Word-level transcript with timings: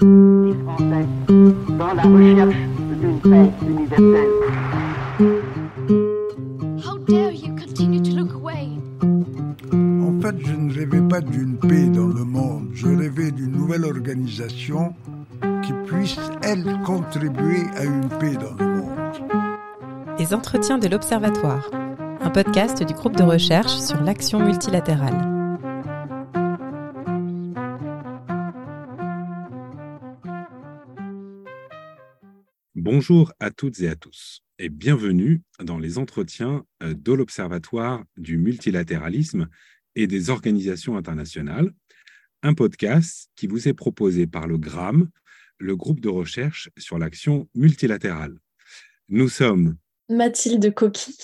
Les 0.00 0.54
Français, 0.64 1.06
dans 1.78 1.94
la 1.94 2.02
recherche 2.02 2.56
d'une 3.00 3.20
paix 3.20 3.50
universelle. 3.62 4.28
How 6.84 6.98
dare 7.06 7.30
you 7.30 7.54
continue 7.54 8.02
to 8.02 8.16
look 8.16 8.32
away? 8.34 8.68
En 9.72 10.20
fait, 10.20 10.34
je 10.44 10.52
ne 10.52 10.74
rêvais 10.74 11.08
pas 11.08 11.20
d'une 11.20 11.56
paix 11.58 11.86
dans 11.86 12.08
le 12.08 12.24
monde, 12.24 12.70
je 12.74 12.88
rêvais 12.88 13.30
d'une 13.30 13.52
nouvelle 13.52 13.84
organisation 13.84 14.92
qui 15.62 15.72
puisse, 15.86 16.18
elle, 16.42 16.64
contribuer 16.84 17.62
à 17.76 17.84
une 17.84 18.08
paix 18.08 18.34
dans 18.34 18.56
le 18.58 18.72
monde. 18.80 18.90
Les 20.18 20.34
entretiens 20.34 20.78
de 20.78 20.88
l'Observatoire, 20.88 21.70
un 22.20 22.30
podcast 22.30 22.82
du 22.82 22.94
groupe 22.94 23.16
de 23.16 23.22
recherche 23.22 23.76
sur 23.76 24.02
l'action 24.02 24.40
multilatérale. 24.40 25.33
Bonjour 32.86 33.32
à 33.40 33.50
toutes 33.50 33.80
et 33.80 33.88
à 33.88 33.96
tous 33.96 34.42
et 34.58 34.68
bienvenue 34.68 35.40
dans 35.58 35.78
les 35.78 35.96
entretiens 35.96 36.66
euh, 36.82 36.92
de 36.92 37.14
l'Observatoire 37.14 38.04
du 38.18 38.36
multilatéralisme 38.36 39.48
et 39.94 40.06
des 40.06 40.28
organisations 40.28 40.94
internationales, 40.94 41.72
un 42.42 42.52
podcast 42.52 43.30
qui 43.36 43.46
vous 43.46 43.68
est 43.68 43.72
proposé 43.72 44.26
par 44.26 44.46
le 44.46 44.58
GRAM, 44.58 45.08
le 45.58 45.76
groupe 45.76 46.00
de 46.00 46.10
recherche 46.10 46.68
sur 46.76 46.98
l'action 46.98 47.48
multilatérale. 47.54 48.36
Nous 49.08 49.30
sommes 49.30 49.78
Mathilde 50.10 50.74
Coqui 50.74 51.16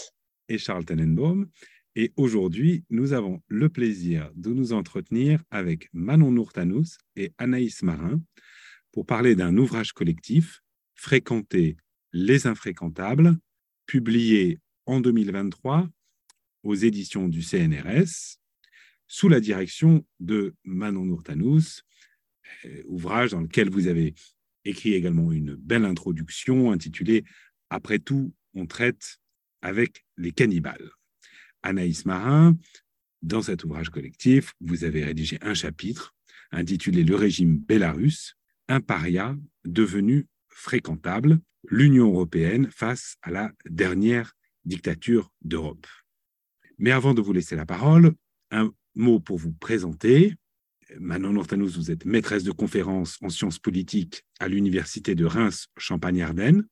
et 0.48 0.56
Charles 0.56 0.86
Tenenbaum 0.86 1.46
et 1.94 2.14
aujourd'hui 2.16 2.84
nous 2.88 3.12
avons 3.12 3.42
le 3.48 3.68
plaisir 3.68 4.30
de 4.34 4.54
nous 4.54 4.72
entretenir 4.72 5.42
avec 5.50 5.90
Manon 5.92 6.32
Nourtanous 6.32 6.96
et 7.16 7.34
Anaïs 7.36 7.82
Marin 7.82 8.18
pour 8.92 9.04
parler 9.04 9.34
d'un 9.34 9.58
ouvrage 9.58 9.92
collectif 9.92 10.62
Fréquenter 11.00 11.78
les 12.12 12.46
infréquentables, 12.46 13.34
publié 13.86 14.58
en 14.84 15.00
2023 15.00 15.88
aux 16.62 16.74
éditions 16.74 17.26
du 17.26 17.40
CNRS, 17.40 18.36
sous 19.06 19.30
la 19.30 19.40
direction 19.40 20.04
de 20.20 20.54
Manon 20.62 21.06
Nourtanous, 21.06 21.80
euh, 22.66 22.82
ouvrage 22.84 23.30
dans 23.30 23.40
lequel 23.40 23.70
vous 23.70 23.86
avez 23.86 24.12
écrit 24.66 24.92
également 24.92 25.32
une 25.32 25.54
belle 25.54 25.86
introduction 25.86 26.70
intitulée 26.70 27.24
Après 27.70 27.98
tout, 27.98 28.34
on 28.52 28.66
traite 28.66 29.20
avec 29.62 30.04
les 30.18 30.32
cannibales. 30.32 30.90
Anaïs 31.62 32.04
Marin, 32.04 32.58
dans 33.22 33.40
cet 33.40 33.64
ouvrage 33.64 33.88
collectif, 33.88 34.52
vous 34.60 34.84
avez 34.84 35.02
rédigé 35.02 35.38
un 35.40 35.54
chapitre 35.54 36.14
intitulé 36.52 37.04
Le 37.04 37.16
régime 37.16 37.56
bélarus, 37.56 38.36
un 38.68 38.82
paria 38.82 39.34
devenu 39.64 40.26
fréquentable, 40.60 41.40
l'Union 41.68 42.08
européenne 42.08 42.68
face 42.70 43.16
à 43.22 43.30
la 43.30 43.50
dernière 43.68 44.34
dictature 44.64 45.32
d'Europe. 45.42 45.86
Mais 46.78 46.90
avant 46.90 47.14
de 47.14 47.22
vous 47.22 47.32
laisser 47.32 47.56
la 47.56 47.66
parole, 47.66 48.14
un 48.50 48.70
mot 48.94 49.20
pour 49.20 49.38
vous 49.38 49.52
présenter. 49.52 50.34
Manon 50.98 51.32
Nortanous, 51.32 51.70
vous 51.76 51.90
êtes 51.90 52.04
maîtresse 52.04 52.44
de 52.44 52.52
conférences 52.52 53.16
en 53.22 53.30
sciences 53.30 53.58
politiques 53.58 54.24
à 54.38 54.48
l'Université 54.48 55.14
de 55.14 55.24
Reims 55.24 55.68
Champagne-Ardenne, 55.78 56.66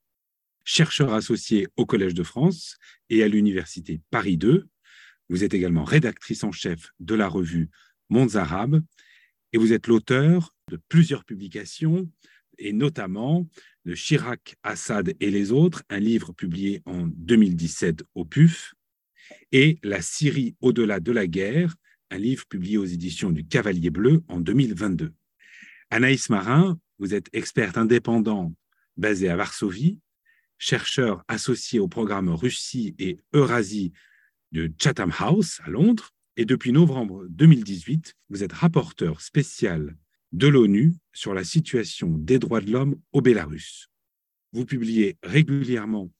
chercheur 0.64 1.14
associé 1.14 1.68
au 1.76 1.86
Collège 1.86 2.14
de 2.14 2.22
France 2.22 2.76
et 3.08 3.22
à 3.22 3.28
l'Université 3.28 4.00
Paris 4.10 4.38
II. 4.42 4.64
Vous 5.30 5.44
êtes 5.44 5.54
également 5.54 5.84
rédactrice 5.84 6.44
en 6.44 6.52
chef 6.52 6.90
de 7.00 7.14
la 7.14 7.28
revue 7.28 7.70
Mondes 8.10 8.36
Arabes 8.36 8.82
et 9.52 9.58
vous 9.58 9.72
êtes 9.72 9.86
l'auteur 9.86 10.54
de 10.70 10.78
plusieurs 10.88 11.24
publications, 11.24 12.10
et 12.58 12.72
notamment 12.72 13.46
Chirac, 13.94 14.56
Assad 14.62 15.14
et 15.20 15.30
les 15.30 15.52
autres, 15.52 15.82
un 15.88 15.98
livre 15.98 16.32
publié 16.32 16.82
en 16.84 17.06
2017 17.06 18.04
au 18.14 18.24
PUF, 18.24 18.74
et 19.52 19.78
La 19.82 20.02
Syrie 20.02 20.56
au-delà 20.60 21.00
de 21.00 21.12
la 21.12 21.26
guerre, 21.26 21.74
un 22.10 22.18
livre 22.18 22.46
publié 22.46 22.78
aux 22.78 22.84
éditions 22.84 23.30
du 23.30 23.46
Cavalier 23.46 23.90
Bleu 23.90 24.22
en 24.28 24.40
2022. 24.40 25.12
Anaïs 25.90 26.30
Marin, 26.30 26.78
vous 26.98 27.14
êtes 27.14 27.28
experte 27.32 27.78
indépendante 27.78 28.54
basée 28.96 29.28
à 29.28 29.36
Varsovie, 29.36 30.00
chercheur 30.58 31.24
associé 31.28 31.78
au 31.78 31.88
programme 31.88 32.28
Russie 32.28 32.94
et 32.98 33.18
Eurasie 33.32 33.92
de 34.52 34.72
Chatham 34.80 35.12
House 35.18 35.60
à 35.64 35.70
Londres, 35.70 36.10
et 36.36 36.44
depuis 36.44 36.72
novembre 36.72 37.26
2018, 37.30 38.14
vous 38.30 38.44
êtes 38.44 38.52
rapporteur 38.52 39.20
spécial 39.20 39.96
de 40.32 40.46
l'ONU 40.46 40.94
sur 41.12 41.34
la 41.34 41.44
situation 41.44 42.08
des 42.10 42.38
droits 42.38 42.60
de 42.60 42.70
l'homme 42.70 42.96
au 43.12 43.20
Bélarus. 43.20 43.88
Vous 44.52 44.64
publiez 44.64 45.16
régulièrement 45.22 46.10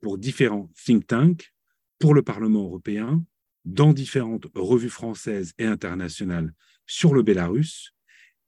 pour 0.00 0.18
différents 0.18 0.70
think 0.84 1.06
tanks, 1.06 1.52
pour 1.98 2.14
le 2.14 2.22
Parlement 2.22 2.64
européen, 2.64 3.24
dans 3.64 3.92
différentes 3.92 4.46
revues 4.54 4.88
françaises 4.88 5.52
et 5.58 5.64
internationales 5.64 6.52
sur 6.86 7.14
le 7.14 7.22
Bélarus, 7.22 7.92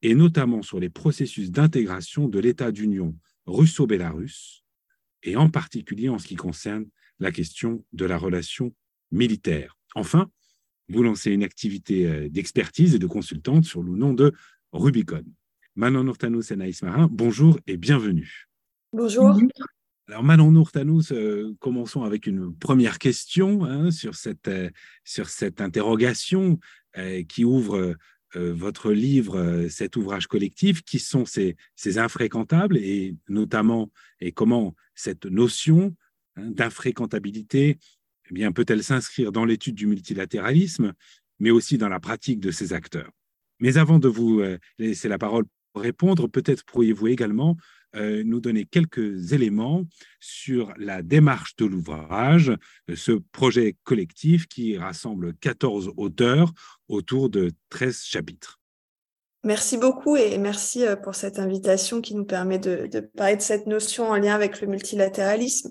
et 0.02 0.14
notamment 0.14 0.62
sur 0.62 0.78
les 0.78 0.90
processus 0.90 1.50
d'intégration 1.50 2.28
de 2.28 2.38
l'État 2.38 2.70
d'union 2.70 3.16
russo-bélarus, 3.46 4.64
et 5.24 5.36
en 5.36 5.50
particulier 5.50 6.08
en 6.08 6.18
ce 6.18 6.26
qui 6.28 6.36
concerne 6.36 6.86
la 7.18 7.32
question 7.32 7.84
de 7.92 8.04
la 8.04 8.16
relation 8.16 8.72
militaire. 9.10 9.76
Enfin, 9.94 10.30
vous 10.88 11.02
lancez 11.02 11.32
une 11.32 11.42
activité 11.42 12.06
euh, 12.06 12.28
d'expertise 12.28 12.94
et 12.94 12.98
de 12.98 13.06
consultante 13.06 13.64
sur 13.64 13.82
le 13.82 13.92
nom 13.96 14.14
de 14.14 14.32
Rubicon. 14.72 15.24
Manon 15.76 16.04
Nourtanous 16.04 16.52
et 16.52 16.56
Naïs 16.56 16.82
Marin, 16.82 17.08
bonjour 17.10 17.58
et 17.66 17.76
bienvenue. 17.76 18.48
Bonjour. 18.92 19.38
Alors 20.08 20.24
Manon 20.24 20.50
Nourtanous, 20.50 21.12
euh, 21.12 21.54
commençons 21.60 22.02
avec 22.02 22.26
une 22.26 22.54
première 22.56 22.98
question 22.98 23.64
hein, 23.64 23.90
sur, 23.90 24.14
cette, 24.14 24.48
euh, 24.48 24.70
sur 25.04 25.28
cette 25.28 25.60
interrogation 25.60 26.58
euh, 26.96 27.22
qui 27.24 27.44
ouvre 27.44 27.94
votre 28.34 28.92
livre, 28.92 29.68
cet 29.70 29.96
ouvrage 29.96 30.26
collectif, 30.26 30.82
qui 30.82 30.98
sont 30.98 31.24
ces, 31.24 31.56
ces 31.76 31.96
infréquentables 31.96 32.76
et 32.76 33.16
notamment 33.30 33.90
et 34.20 34.32
comment 34.32 34.74
cette 34.94 35.24
notion 35.24 35.96
hein, 36.36 36.50
d'infréquentabilité 36.50 37.78
eh 38.30 38.34
bien 38.34 38.52
peut-elle 38.52 38.84
s'inscrire 38.84 39.32
dans 39.32 39.46
l'étude 39.46 39.74
du 39.74 39.86
multilatéralisme, 39.86 40.92
mais 41.38 41.50
aussi 41.50 41.78
dans 41.78 41.88
la 41.88 42.00
pratique 42.00 42.40
de 42.40 42.50
ses 42.50 42.74
acteurs? 42.74 43.10
Mais 43.60 43.76
avant 43.76 43.98
de 43.98 44.08
vous 44.08 44.40
euh, 44.40 44.58
laisser 44.78 45.08
la 45.08 45.18
parole 45.18 45.44
pour 45.72 45.82
répondre, 45.82 46.28
peut-être 46.28 46.64
pourriez-vous 46.64 47.08
également 47.08 47.56
euh, 47.96 48.22
nous 48.24 48.40
donner 48.40 48.64
quelques 48.64 49.32
éléments 49.32 49.84
sur 50.20 50.72
la 50.76 51.02
démarche 51.02 51.56
de 51.56 51.64
l'ouvrage, 51.64 52.50
euh, 52.90 52.96
ce 52.96 53.12
projet 53.32 53.76
collectif 53.84 54.46
qui 54.46 54.76
rassemble 54.76 55.34
14 55.34 55.92
auteurs 55.96 56.52
autour 56.88 57.30
de 57.30 57.52
13 57.70 58.02
chapitres. 58.02 58.60
Merci 59.44 59.78
beaucoup 59.78 60.16
et 60.16 60.36
merci 60.36 60.84
pour 61.04 61.14
cette 61.14 61.38
invitation 61.38 62.00
qui 62.00 62.16
nous 62.16 62.24
permet 62.24 62.58
de, 62.58 62.88
de 62.90 63.00
parler 63.00 63.36
de 63.36 63.40
cette 63.40 63.66
notion 63.66 64.10
en 64.10 64.16
lien 64.16 64.34
avec 64.34 64.60
le 64.60 64.66
multilatéralisme. 64.66 65.70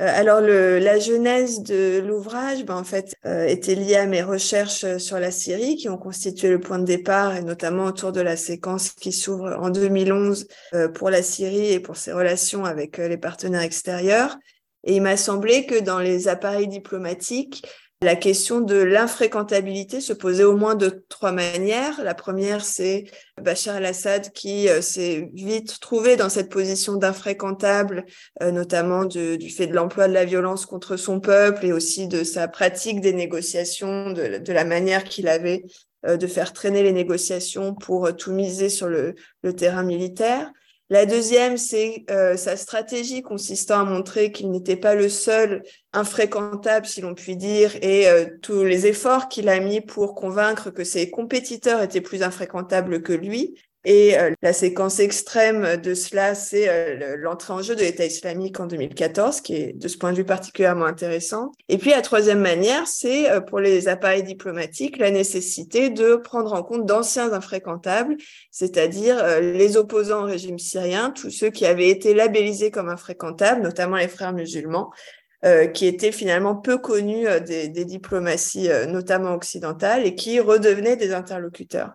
Euh, 0.00 0.06
alors, 0.08 0.40
le, 0.40 0.78
la 0.78 1.00
genèse 1.00 1.62
de 1.62 1.98
l'ouvrage, 1.98 2.64
ben, 2.64 2.76
en 2.76 2.84
fait, 2.84 3.16
euh, 3.26 3.46
était 3.46 3.74
liée 3.74 3.96
à 3.96 4.06
mes 4.06 4.22
recherches 4.22 4.84
euh, 4.84 4.98
sur 4.98 5.18
la 5.18 5.32
Syrie 5.32 5.74
qui 5.74 5.88
ont 5.88 5.98
constitué 5.98 6.48
le 6.50 6.60
point 6.60 6.78
de 6.78 6.84
départ 6.84 7.34
et 7.34 7.42
notamment 7.42 7.86
autour 7.86 8.12
de 8.12 8.20
la 8.20 8.36
séquence 8.36 8.90
qui 8.90 9.10
s'ouvre 9.10 9.56
en 9.60 9.70
2011 9.70 10.46
pour 10.94 11.10
la 11.10 11.22
Syrie 11.22 11.72
et 11.72 11.80
pour 11.80 11.96
ses 11.96 12.12
relations 12.12 12.64
avec 12.64 12.98
les 12.98 13.18
partenaires 13.18 13.62
extérieurs. 13.62 14.36
Et 14.84 14.94
il 14.96 15.02
m'a 15.02 15.16
semblé 15.16 15.66
que 15.66 15.80
dans 15.80 15.98
les 15.98 16.28
appareils 16.28 16.68
diplomatiques, 16.68 17.66
la 18.00 18.14
question 18.14 18.60
de 18.60 18.76
l'infréquentabilité 18.76 20.00
se 20.00 20.12
posait 20.12 20.44
au 20.44 20.56
moins 20.56 20.76
de 20.76 21.04
trois 21.08 21.32
manières. 21.32 22.00
La 22.04 22.14
première, 22.14 22.64
c'est 22.64 23.06
Bachar 23.42 23.78
el-Assad 23.78 24.30
qui 24.32 24.68
euh, 24.68 24.80
s'est 24.80 25.28
vite 25.34 25.80
trouvé 25.80 26.14
dans 26.14 26.28
cette 26.28 26.48
position 26.48 26.94
d'infréquentable, 26.94 28.04
euh, 28.40 28.52
notamment 28.52 29.04
du 29.04 29.50
fait 29.50 29.66
de 29.66 29.74
l'emploi 29.74 30.06
de 30.06 30.12
la 30.12 30.24
violence 30.24 30.64
contre 30.64 30.96
son 30.96 31.18
peuple 31.18 31.66
et 31.66 31.72
aussi 31.72 32.06
de 32.06 32.22
sa 32.22 32.46
pratique 32.46 33.00
des 33.00 33.12
négociations, 33.12 34.12
de, 34.12 34.52
la 34.52 34.64
manière 34.64 35.02
qu'il 35.02 35.26
avait 35.26 35.64
euh, 36.06 36.16
de 36.16 36.26
faire 36.28 36.52
traîner 36.52 36.84
les 36.84 36.92
négociations 36.92 37.74
pour 37.74 38.14
tout 38.14 38.32
miser 38.32 38.68
sur 38.68 38.88
le 38.88 39.16
terrain 39.56 39.82
militaire. 39.82 40.52
La 40.90 41.04
deuxième, 41.04 41.58
c'est 41.58 42.06
euh, 42.10 42.38
sa 42.38 42.56
stratégie 42.56 43.20
consistant 43.20 43.80
à 43.80 43.84
montrer 43.84 44.32
qu'il 44.32 44.50
n'était 44.50 44.76
pas 44.76 44.94
le 44.94 45.10
seul 45.10 45.62
infréquentable, 45.92 46.86
si 46.86 47.02
l'on 47.02 47.14
peut 47.14 47.34
dire, 47.34 47.76
et 47.82 48.08
euh, 48.08 48.24
tous 48.40 48.64
les 48.64 48.86
efforts 48.86 49.28
qu'il 49.28 49.50
a 49.50 49.60
mis 49.60 49.82
pour 49.82 50.14
convaincre 50.14 50.70
que 50.70 50.84
ses 50.84 51.10
compétiteurs 51.10 51.82
étaient 51.82 52.00
plus 52.00 52.22
infréquentables 52.22 53.02
que 53.02 53.12
lui. 53.12 53.54
Et 53.84 54.18
euh, 54.18 54.32
la 54.42 54.52
séquence 54.52 54.98
extrême 54.98 55.76
de 55.76 55.94
cela, 55.94 56.34
c'est 56.34 56.68
euh, 56.68 57.16
l'entrée 57.16 57.52
en 57.52 57.62
jeu 57.62 57.76
de 57.76 57.80
l'État 57.80 58.04
islamique 58.04 58.58
en 58.58 58.66
2014, 58.66 59.40
qui 59.40 59.54
est 59.54 59.72
de 59.72 59.86
ce 59.86 59.96
point 59.96 60.10
de 60.10 60.16
vue 60.16 60.24
particulièrement 60.24 60.84
intéressante. 60.84 61.54
Et 61.68 61.78
puis 61.78 61.90
la 61.90 62.02
troisième 62.02 62.40
manière, 62.40 62.88
c'est 62.88 63.30
euh, 63.30 63.40
pour 63.40 63.60
les 63.60 63.86
appareils 63.86 64.24
diplomatiques 64.24 64.98
la 64.98 65.12
nécessité 65.12 65.90
de 65.90 66.16
prendre 66.16 66.54
en 66.54 66.64
compte 66.64 66.86
d'anciens 66.86 67.32
infréquentables, 67.32 68.16
c'est-à-dire 68.50 69.40
les 69.40 69.76
opposants 69.76 70.22
au 70.22 70.26
régime 70.26 70.58
syrien, 70.58 71.10
tous 71.10 71.30
ceux 71.30 71.50
qui 71.50 71.64
avaient 71.64 71.88
été 71.88 72.14
labellisés 72.14 72.72
comme 72.72 72.88
infréquentables, 72.88 73.62
notamment 73.62 73.96
les 73.96 74.08
frères 74.08 74.32
musulmans, 74.32 74.90
qui 75.72 75.86
étaient 75.86 76.10
finalement 76.10 76.56
peu 76.56 76.78
connus 76.78 77.26
des, 77.46 77.68
des 77.68 77.84
diplomaties, 77.84 78.68
notamment 78.88 79.34
occidentales, 79.34 80.04
et 80.04 80.16
qui 80.16 80.40
redevenaient 80.40 80.96
des 80.96 81.14
interlocuteurs. 81.14 81.92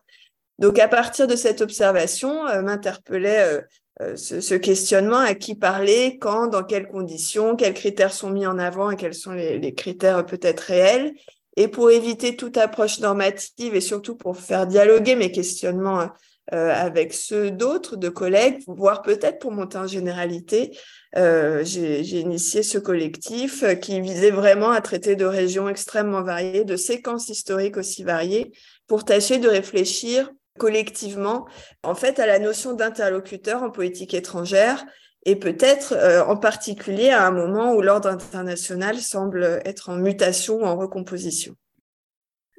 Donc, 0.60 0.80
à 0.80 0.88
partir 0.88 1.28
de 1.28 1.36
cette 1.36 1.62
observation, 1.62 2.48
euh, 2.48 2.62
m'interpellait 2.62 3.42
euh, 3.42 3.62
euh, 4.02 4.16
ce, 4.16 4.56
questionnement 4.56 5.18
à 5.18 5.34
qui 5.34 5.56
parler, 5.56 6.18
quand, 6.20 6.48
dans 6.48 6.64
quelles 6.64 6.88
conditions, 6.88 7.56
quels 7.56 7.74
critères 7.74 8.14
sont 8.14 8.30
mis 8.30 8.46
en 8.46 8.60
avant 8.60 8.92
et 8.92 8.96
quels 8.96 9.16
sont 9.16 9.32
les, 9.32 9.74
critères 9.74 10.26
peut-être 10.26 10.62
réels. 10.62 11.14
Et 11.58 11.68
pour 11.68 11.92
éviter 11.92 12.36
toute 12.36 12.58
approche 12.58 13.00
normative 13.00 13.76
et 13.76 13.82
surtout 13.82 14.16
pour 14.16 14.38
faire 14.38 14.66
dialoguer 14.66 15.16
mes 15.16 15.32
questionnements 15.32 16.10
avec 16.52 17.14
ceux 17.14 17.52
d'autres, 17.52 17.96
de 17.96 18.10
collègues, 18.10 18.62
voire 18.68 19.02
peut-être 19.04 19.38
pour 19.38 19.52
monter 19.52 19.78
en 19.78 19.86
généralité, 19.86 20.76
j'ai 21.16 22.20
initié 22.20 22.64
ce 22.64 22.80
collectif 22.80 23.64
qui 23.82 24.02
visait 24.02 24.32
vraiment 24.32 24.72
à 24.72 24.82
traiter 24.82 25.16
de 25.16 25.26
régions 25.26 25.70
extrêmement 25.70 26.24
variées, 26.24 26.66
de 26.66 26.76
séquences 26.76 27.30
historiques 27.30 27.78
aussi 27.78 28.04
variées, 28.04 28.52
pour 28.88 29.06
tâcher 29.06 29.38
de 29.38 29.48
réfléchir 29.48 30.32
collectivement, 30.58 31.48
en 31.84 31.96
fait, 31.96 32.20
à 32.20 32.28
la 32.28 32.40
notion 32.40 32.74
d'interlocuteur 32.74 33.64
en 33.64 33.70
politique 33.70 34.14
étrangère 34.14 34.86
et 35.26 35.36
peut-être 35.36 35.94
euh, 35.94 36.24
en 36.24 36.38
particulier 36.38 37.10
à 37.10 37.26
un 37.26 37.32
moment 37.32 37.74
où 37.74 37.82
l'ordre 37.82 38.10
international 38.10 39.00
semble 39.00 39.62
être 39.66 39.90
en 39.90 39.96
mutation 39.96 40.62
ou 40.62 40.64
en 40.64 40.76
recomposition. 40.76 41.56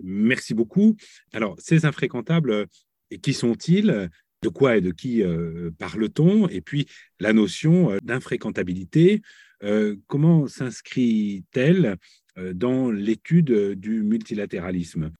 Merci 0.02 0.55
beaucoup. 0.55 0.96
Alors, 1.32 1.55
ces 1.58 1.85
infréquentables, 1.85 2.67
qui 3.23 3.32
sont-ils? 3.32 4.11
De 4.43 4.49
quoi 4.50 4.76
et 4.76 4.82
de 4.82 4.91
qui 4.91 5.23
euh, 5.23 5.70
parle-t-on? 5.79 6.49
Et 6.49 6.61
puis, 6.61 6.87
la 7.19 7.32
notion 7.32 7.93
euh, 7.93 7.99
d'infréquentabilité, 8.02 9.23
comment 10.08 10.46
s'inscrit-elle 10.46 11.96
dans 12.37 12.91
l'étude 12.91 13.50
du 13.81 14.02
multilatéralisme? 14.02 15.11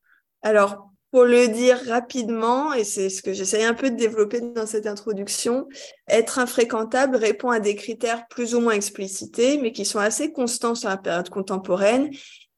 Alors, 0.43 0.94
pour 1.15 1.27
le 1.27 1.47
dire 1.47 1.79
rapidement, 1.87 2.73
et 2.73 2.83
c'est 2.83 3.09
ce 3.09 3.23
que 3.23 3.33
j'essaye 3.33 3.63
un 3.63 3.73
peu 3.73 3.89
de 3.89 3.95
développer 3.95 4.41
dans 4.41 4.67
cette 4.67 4.89
introduction, 4.89 5.69
être 6.09 6.41
infréquentable 6.41 7.15
répond 7.15 7.51
à 7.51 7.61
des 7.61 7.77
critères 7.77 8.27
plus 8.27 8.57
ou 8.57 8.61
moins 8.61 8.73
explicités, 8.73 9.59
mais 9.59 9.71
qui 9.71 9.85
sont 9.85 10.01
assez 10.01 10.33
constants 10.33 10.75
sur 10.75 10.89
la 10.89 10.97
période 10.97 11.29
contemporaine, 11.29 12.11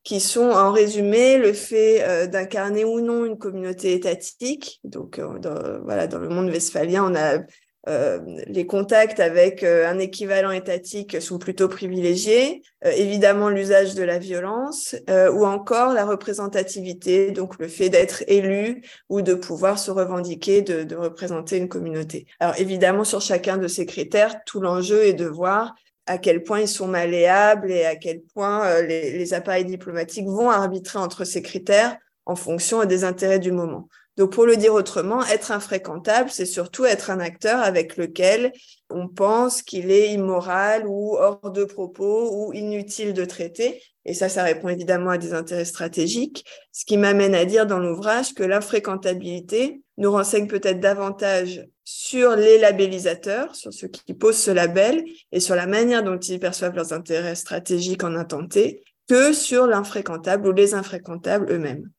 qui 0.05 0.21
sont 0.21 0.49
en 0.49 0.73
résumé 0.73 1.37
le 1.37 1.53
fait 1.53 2.03
euh, 2.03 2.27
d'incarner 2.27 2.87
ou 2.87 3.03
non 3.03 3.27
une 3.27 3.37
communauté 3.37 3.93
étatique. 3.93 4.81
Donc, 4.85 5.19
euh, 5.19 5.79
voilà, 5.85 6.07
dans 6.07 6.19
le 6.19 6.31
monde 6.31 6.49
westphalien, 6.49 7.05
on 7.05 7.15
a 7.15 7.41
euh, 7.89 8.19
les 8.49 8.67
contacts 8.67 9.21
avec 9.21 9.63
euh, 9.63 9.89
un 9.89 10.01
équivalent 10.01 10.51
étatique 10.51 11.23
sont 11.23 11.39
plutôt 11.39 11.69
privilégiés, 11.69 12.63
euh, 12.85 12.91
évidemment 12.91 13.49
l'usage 13.49 13.95
de 13.95 14.03
la 14.03 14.19
violence 14.19 14.97
ou 15.33 15.47
encore 15.47 15.93
la 15.93 16.05
représentativité, 16.05 17.31
donc 17.31 17.59
le 17.59 17.69
fait 17.69 17.89
d'être 17.89 18.25
élu 18.27 18.83
ou 19.09 19.23
de 19.23 19.35
pouvoir 19.35 19.79
se 19.79 19.91
revendiquer 19.91 20.63
de, 20.63 20.97
représenter 20.97 21.59
une 21.59 21.69
communauté. 21.69 22.27
Alors 22.41 22.59
évidemment 22.59 23.05
sur 23.05 23.21
chacun 23.21 23.57
de 23.57 23.69
ces 23.69 23.87
critères, 23.87 24.43
tout 24.45 24.61
l'enjeu 24.61 25.05
est 25.05 25.15
de 25.15 25.27
voir 25.27 25.75
à 26.07 26.19
quel 26.19 26.43
point 26.43 26.61
ils 26.61 26.69
sont 26.69 26.89
malléables 26.89 27.71
et 27.71 27.85
à 27.85 27.97
quel 27.97 28.23
point 28.23 28.81
les 28.83 29.35
appareils 29.35 29.65
diplomatiques 29.65 30.27
vont 30.27 30.51
arbitrer 30.51 30.99
entre 30.99 31.25
ces 31.25 31.43
critères 31.43 31.97
en 32.25 32.37
fonction 32.37 32.85
des 32.85 33.05
intérêts 33.05 33.39
du 33.39 33.53
moment. 33.53 33.89
Donc, 34.17 34.33
pour 34.33 34.47
le 34.47 34.57
dire 34.57 34.73
autrement, 34.73 35.25
être 35.27 35.53
infréquentable, 35.53 36.31
c'est 36.31 36.47
surtout 36.47 36.87
être 36.87 37.11
un 37.11 37.21
acteur 37.21 37.61
avec 37.61 37.97
lequel 37.99 38.53
on 38.89 39.09
pense 39.09 39.61
qu'il 39.61 39.91
est 39.91 40.13
immoral 40.13 40.87
ou 40.87 41.17
hors 41.17 41.51
de 41.51 41.65
propos 41.65 42.31
ou 42.33 42.53
inutile 42.55 43.13
de 43.13 43.25
traiter. 43.27 43.83
Et 44.07 44.15
ça, 44.15 44.29
ça 44.29 44.45
répond 44.45 44.69
évidemment 44.69 45.11
à 45.11 45.19
des 45.19 45.35
intérêts 45.35 45.65
stratégiques, 45.65 46.47
ce 46.73 46.85
qui 46.85 46.97
m'amène 46.97 47.35
à 47.35 47.45
dire 47.45 47.67
dans 47.67 47.79
l'ouvrage 47.79 48.35
que 48.35 48.45
l'infréquentabilité 48.45 49.83
nous 49.99 50.13
renseigne 50.13 50.47
peut-être 50.47 50.81
davantage 50.81 51.67
sur 51.85 52.37
les 52.37 52.59
labellisateurs, 52.59 53.55
sur 53.55 53.73
ceux 53.73 53.89
qui 53.89 54.15
posent 54.15 54.39
ce 54.39 54.51
label 54.51 55.05
et 55.33 55.41
sur 55.41 55.57
la 55.57 55.67
manière 55.67 56.03
dont 56.03 56.19
ils 56.19 56.41
perçoivent 56.41 56.75
leurs 56.75 56.93
intérêts 56.93 57.35
stratégiques 57.35 58.05
en 58.05 58.15
intenté, 58.15 58.83
que 59.09 59.33
sur 59.33 59.67
l'infréquentable 59.67 60.49
ou 60.49 60.53
les 60.53 60.75
infréquentables 60.75 61.51
eux-mêmes. 61.51 61.91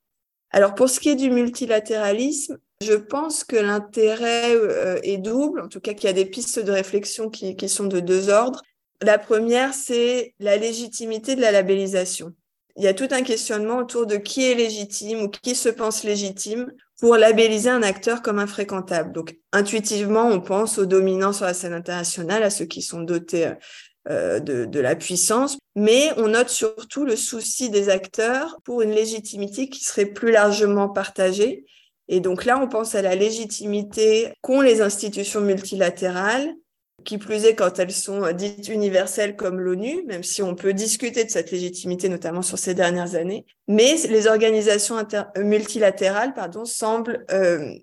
Alors 0.51 0.75
pour 0.75 0.89
ce 0.89 0.99
qui 0.99 1.09
est 1.09 1.15
du 1.15 1.29
multilatéralisme, 1.29 2.57
je 2.81 2.93
pense 2.93 3.43
que 3.43 3.55
l'intérêt 3.55 4.55
euh, 4.55 4.99
est 5.03 5.17
double, 5.17 5.61
en 5.61 5.67
tout 5.67 5.79
cas 5.79 5.93
qu'il 5.93 6.07
y 6.07 6.09
a 6.09 6.13
des 6.13 6.25
pistes 6.25 6.59
de 6.59 6.71
réflexion 6.71 7.29
qui, 7.29 7.55
qui 7.55 7.69
sont 7.69 7.87
de 7.87 7.99
deux 7.99 8.29
ordres. 8.29 8.61
La 9.01 9.17
première, 9.17 9.73
c'est 9.73 10.33
la 10.39 10.57
légitimité 10.57 11.35
de 11.35 11.41
la 11.41 11.51
labellisation. 11.51 12.33
Il 12.75 12.83
y 12.83 12.87
a 12.87 12.93
tout 12.93 13.07
un 13.09 13.23
questionnement 13.23 13.77
autour 13.77 14.05
de 14.05 14.17
qui 14.17 14.45
est 14.45 14.53
légitime 14.53 15.23
ou 15.23 15.29
qui 15.29 15.55
se 15.55 15.69
pense 15.69 16.03
légitime 16.03 16.71
pour 16.99 17.17
labelliser 17.17 17.69
un 17.69 17.81
acteur 17.81 18.21
comme 18.21 18.37
infréquentable. 18.37 19.11
Donc, 19.11 19.35
intuitivement, 19.51 20.27
on 20.27 20.41
pense 20.41 20.77
aux 20.77 20.85
dominants 20.85 21.33
sur 21.33 21.45
la 21.45 21.55
scène 21.55 21.73
internationale, 21.73 22.43
à 22.43 22.51
ceux 22.51 22.65
qui 22.65 22.83
sont 22.83 23.01
dotés 23.01 23.51
euh, 24.09 24.39
euh, 24.49 24.65
de, 24.65 24.79
la 24.79 24.95
puissance, 24.95 25.57
mais 25.75 26.11
on 26.17 26.29
note 26.29 26.49
surtout 26.49 27.03
le 27.03 27.15
souci 27.15 27.69
des 27.69 27.89
acteurs 27.89 28.57
pour 28.63 28.81
une 28.81 28.91
légitimité 28.91 29.69
qui 29.69 29.83
serait 29.83 30.05
plus 30.05 30.31
largement 30.31 30.87
partagée. 30.89 31.65
Et 32.07 32.19
donc 32.19 32.45
là, 32.45 32.59
on 32.61 32.67
pense 32.67 32.95
à 32.95 33.01
la 33.01 33.15
légitimité 33.15 34.29
qu'ont 34.41 34.61
les 34.61 34.81
institutions 34.81 35.41
multilatérales, 35.41 36.53
qui 37.03 37.17
plus 37.17 37.45
est 37.45 37.55
quand 37.55 37.79
elles 37.79 37.91
sont 37.91 38.31
dites 38.33 38.69
universelles 38.69 39.35
comme 39.35 39.59
l'ONU, 39.59 40.03
même 40.05 40.23
si 40.23 40.41
on 40.41 40.55
peut 40.55 40.73
discuter 40.73 41.23
de 41.23 41.29
cette 41.29 41.51
légitimité, 41.51 42.09
notamment 42.09 42.41
sur 42.41 42.57
ces 42.57 42.73
dernières 42.73 43.15
années. 43.15 43.45
Mais 43.67 43.95
les 44.09 44.27
organisations 44.27 44.97
multilatérales 45.37 46.33
pardon, 46.33 46.65
semblent 46.65 47.25
euh, 47.31 47.73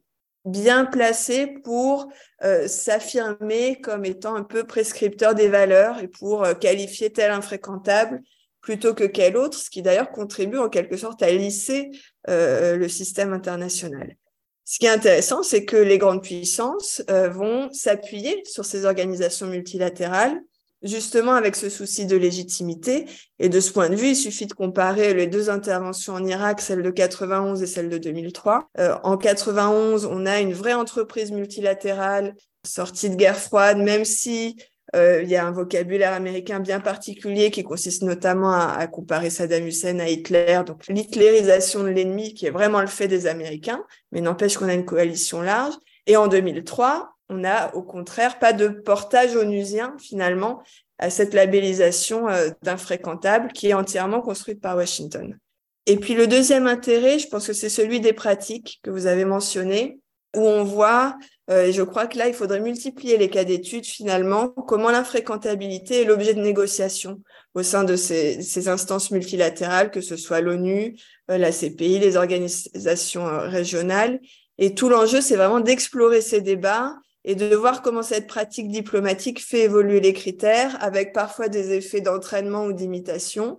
bien 0.44 0.84
placé 0.84 1.46
pour 1.46 2.08
euh, 2.42 2.68
s'affirmer 2.68 3.80
comme 3.80 4.04
étant 4.04 4.34
un 4.34 4.42
peu 4.42 4.64
prescripteur 4.64 5.34
des 5.34 5.48
valeurs 5.48 5.98
et 6.00 6.08
pour 6.08 6.44
euh, 6.44 6.54
qualifier 6.54 7.10
tel 7.10 7.30
infréquentable 7.30 8.22
plutôt 8.60 8.94
que 8.94 9.04
quel 9.04 9.36
autre, 9.36 9.58
ce 9.58 9.68
qui 9.68 9.82
d'ailleurs 9.82 10.10
contribue 10.10 10.58
en 10.58 10.68
quelque 10.68 10.96
sorte 10.96 11.22
à 11.22 11.30
lisser 11.30 11.90
euh, 12.28 12.76
le 12.76 12.88
système 12.88 13.32
international. 13.32 14.16
Ce 14.64 14.78
qui 14.78 14.86
est 14.86 14.90
intéressant, 14.90 15.42
c'est 15.42 15.66
que 15.66 15.76
les 15.76 15.98
grandes 15.98 16.22
puissances 16.22 17.02
vont 17.08 17.70
s'appuyer 17.70 18.42
sur 18.46 18.64
ces 18.64 18.86
organisations 18.86 19.46
multilatérales 19.46 20.40
justement 20.84 21.32
avec 21.32 21.56
ce 21.56 21.68
souci 21.68 22.06
de 22.06 22.16
légitimité. 22.16 23.06
Et 23.38 23.48
de 23.48 23.60
ce 23.60 23.72
point 23.72 23.88
de 23.88 23.96
vue, 23.96 24.08
il 24.08 24.16
suffit 24.16 24.46
de 24.46 24.52
comparer 24.52 25.14
les 25.14 25.26
deux 25.26 25.50
interventions 25.50 26.14
en 26.14 26.24
Irak, 26.24 26.60
celle 26.60 26.82
de 26.82 26.90
91 26.90 27.62
et 27.62 27.66
celle 27.66 27.88
de 27.88 27.98
2003. 27.98 28.68
Euh, 28.78 28.94
en 29.02 29.16
91, 29.16 30.06
on 30.06 30.26
a 30.26 30.40
une 30.40 30.52
vraie 30.52 30.74
entreprise 30.74 31.32
multilatérale 31.32 32.34
sortie 32.64 33.10
de 33.10 33.16
guerre 33.16 33.38
froide, 33.38 33.78
même 33.78 34.04
si 34.04 34.56
euh, 34.94 35.22
il 35.22 35.28
y 35.28 35.36
a 35.36 35.44
un 35.44 35.50
vocabulaire 35.50 36.12
américain 36.12 36.60
bien 36.60 36.80
particulier 36.80 37.50
qui 37.50 37.64
consiste 37.64 38.02
notamment 38.02 38.52
à, 38.52 38.76
à 38.78 38.86
comparer 38.86 39.28
Saddam 39.28 39.66
Hussein 39.66 39.98
à 39.98 40.08
Hitler, 40.08 40.60
donc 40.64 40.86
l'hitlérisation 40.88 41.82
de 41.82 41.88
l'ennemi 41.88 42.34
qui 42.34 42.46
est 42.46 42.50
vraiment 42.50 42.80
le 42.80 42.86
fait 42.86 43.08
des 43.08 43.26
Américains, 43.26 43.82
mais 44.12 44.20
n'empêche 44.20 44.56
qu'on 44.56 44.68
a 44.68 44.74
une 44.74 44.84
coalition 44.84 45.42
large. 45.42 45.74
Et 46.06 46.16
en 46.16 46.28
2003, 46.28 47.14
on 47.28 47.36
n'a 47.36 47.74
au 47.74 47.82
contraire 47.82 48.38
pas 48.38 48.52
de 48.52 48.68
portage 48.68 49.36
onusien 49.36 49.96
finalement 49.98 50.62
à 50.98 51.10
cette 51.10 51.34
labellisation 51.34 52.28
euh, 52.28 52.50
d'infréquentable 52.62 53.52
qui 53.52 53.68
est 53.68 53.74
entièrement 53.74 54.20
construite 54.20 54.60
par 54.60 54.76
Washington. 54.76 55.38
Et 55.86 55.96
puis 55.96 56.14
le 56.14 56.26
deuxième 56.26 56.66
intérêt, 56.66 57.18
je 57.18 57.28
pense 57.28 57.46
que 57.46 57.52
c'est 57.52 57.68
celui 57.68 58.00
des 58.00 58.12
pratiques 58.12 58.80
que 58.82 58.90
vous 58.90 59.06
avez 59.06 59.24
mentionné, 59.24 59.98
où 60.34 60.40
on 60.40 60.64
voit, 60.64 61.16
euh, 61.50 61.66
et 61.66 61.72
je 61.72 61.82
crois 61.82 62.06
que 62.06 62.18
là, 62.18 62.26
il 62.26 62.34
faudrait 62.34 62.60
multiplier 62.60 63.18
les 63.18 63.28
cas 63.28 63.44
d'études 63.44 63.84
finalement, 63.84 64.48
comment 64.48 64.90
l'infréquentabilité 64.90 66.02
est 66.02 66.04
l'objet 66.04 66.34
de 66.34 66.40
négociations 66.40 67.20
au 67.54 67.62
sein 67.62 67.84
de 67.84 67.96
ces, 67.96 68.68
instances 68.68 69.10
multilatérales, 69.10 69.90
que 69.90 70.00
ce 70.00 70.16
soit 70.16 70.40
l'ONU, 70.40 70.96
euh, 71.30 71.38
la 71.38 71.52
CPI, 71.52 71.98
les 71.98 72.16
organisations 72.16 73.26
régionales. 73.48 74.20
Et 74.58 74.74
tout 74.74 74.88
l'enjeu, 74.88 75.20
c'est 75.20 75.36
vraiment 75.36 75.60
d'explorer 75.60 76.20
ces 76.20 76.40
débats 76.40 76.94
et 77.24 77.34
de 77.34 77.54
voir 77.56 77.82
comment 77.82 78.02
cette 78.02 78.26
pratique 78.26 78.68
diplomatique 78.68 79.42
fait 79.42 79.62
évoluer 79.62 80.00
les 80.00 80.12
critères 80.12 80.76
avec 80.82 81.12
parfois 81.12 81.48
des 81.48 81.72
effets 81.72 82.00
d'entraînement 82.00 82.66
ou 82.66 82.72
d'imitation, 82.72 83.56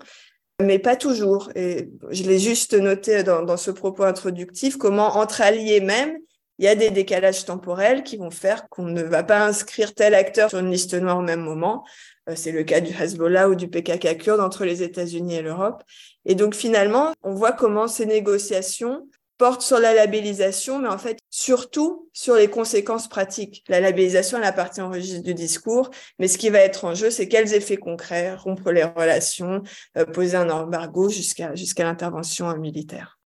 mais 0.62 0.80
pas 0.80 0.96
toujours. 0.96 1.50
Et 1.56 1.90
je 2.12 2.24
l'ai 2.24 2.40
juste 2.40 2.74
noté 2.74 3.24
dans, 3.24 3.58
ce 3.58 3.72
propos 3.72 4.04
introductif, 4.04 4.78
comment 4.78 5.18
entre 5.18 5.42
alliés 5.42 5.82
même, 5.82 6.18
il 6.58 6.66
y 6.66 6.70
a 6.70 6.76
des 6.76 6.90
décalages 6.90 7.44
temporels 7.44 8.04
qui 8.04 8.16
vont 8.16 8.32
faire 8.32 8.70
qu'on 8.70 8.86
ne 8.86 9.04
va 9.04 9.24
pas 9.24 9.46
inscrire 9.46 9.94
tel 9.94 10.14
acteur 10.14 10.50
sur 10.50 10.60
une 10.60 10.72
liste 10.72 10.94
noire 10.94 11.18
au 11.18 11.22
même 11.22 11.42
moment. 11.42 11.84
Euh, 12.30 12.34
c'est 12.38 12.54
le 12.54 12.64
cas 12.64 12.80
du 12.80 12.94
Hezbollah 12.94 13.50
ou 13.50 13.56
du 13.56 13.68
PKK 13.68 14.18
kurde 14.18 14.40
entre 14.40 14.64
les 14.64 14.82
États-Unis 14.82 15.36
et 15.36 15.42
l'Europe. 15.42 15.84
Et 16.24 16.34
donc 16.34 16.56
finalement, 16.56 17.12
on 17.24 17.34
voit 17.34 17.52
comment 17.52 17.90
ces 17.90 18.06
négociations 18.06 19.06
portent 19.38 19.62
sur 19.62 19.80
la 19.80 19.94
labellisation, 19.94 20.80
mais 20.80 20.88
en 20.88 20.98
fait 20.98 21.20
surtout 21.30 22.10
sur 22.14 22.36
les 22.36 22.50
conséquences 22.50 23.08
pratiques. 23.08 23.64
La 23.68 23.80
labellisation, 23.80 24.38
elle 24.38 24.46
appartient 24.46 24.82
au 24.82 24.90
registre 24.90 25.24
du 25.24 25.34
discours, 25.34 25.90
mais 26.20 26.28
ce 26.28 26.38
qui 26.38 26.50
va 26.50 26.60
être 26.60 26.86
en 26.86 26.94
jeu, 26.94 27.10
c'est 27.10 27.28
quels 27.28 27.54
effets 27.54 27.78
concrets, 27.78 28.34
rompre 28.36 28.72
les 28.72 28.84
relations, 28.84 29.62
euh, 29.98 30.06
poser 30.06 30.38
un 30.38 30.50
embargo 30.50 31.10
jusqu'à 31.10 31.56
jusqu'à 31.56 31.84
l'intervention 31.84 32.56
militaire. 32.58 33.20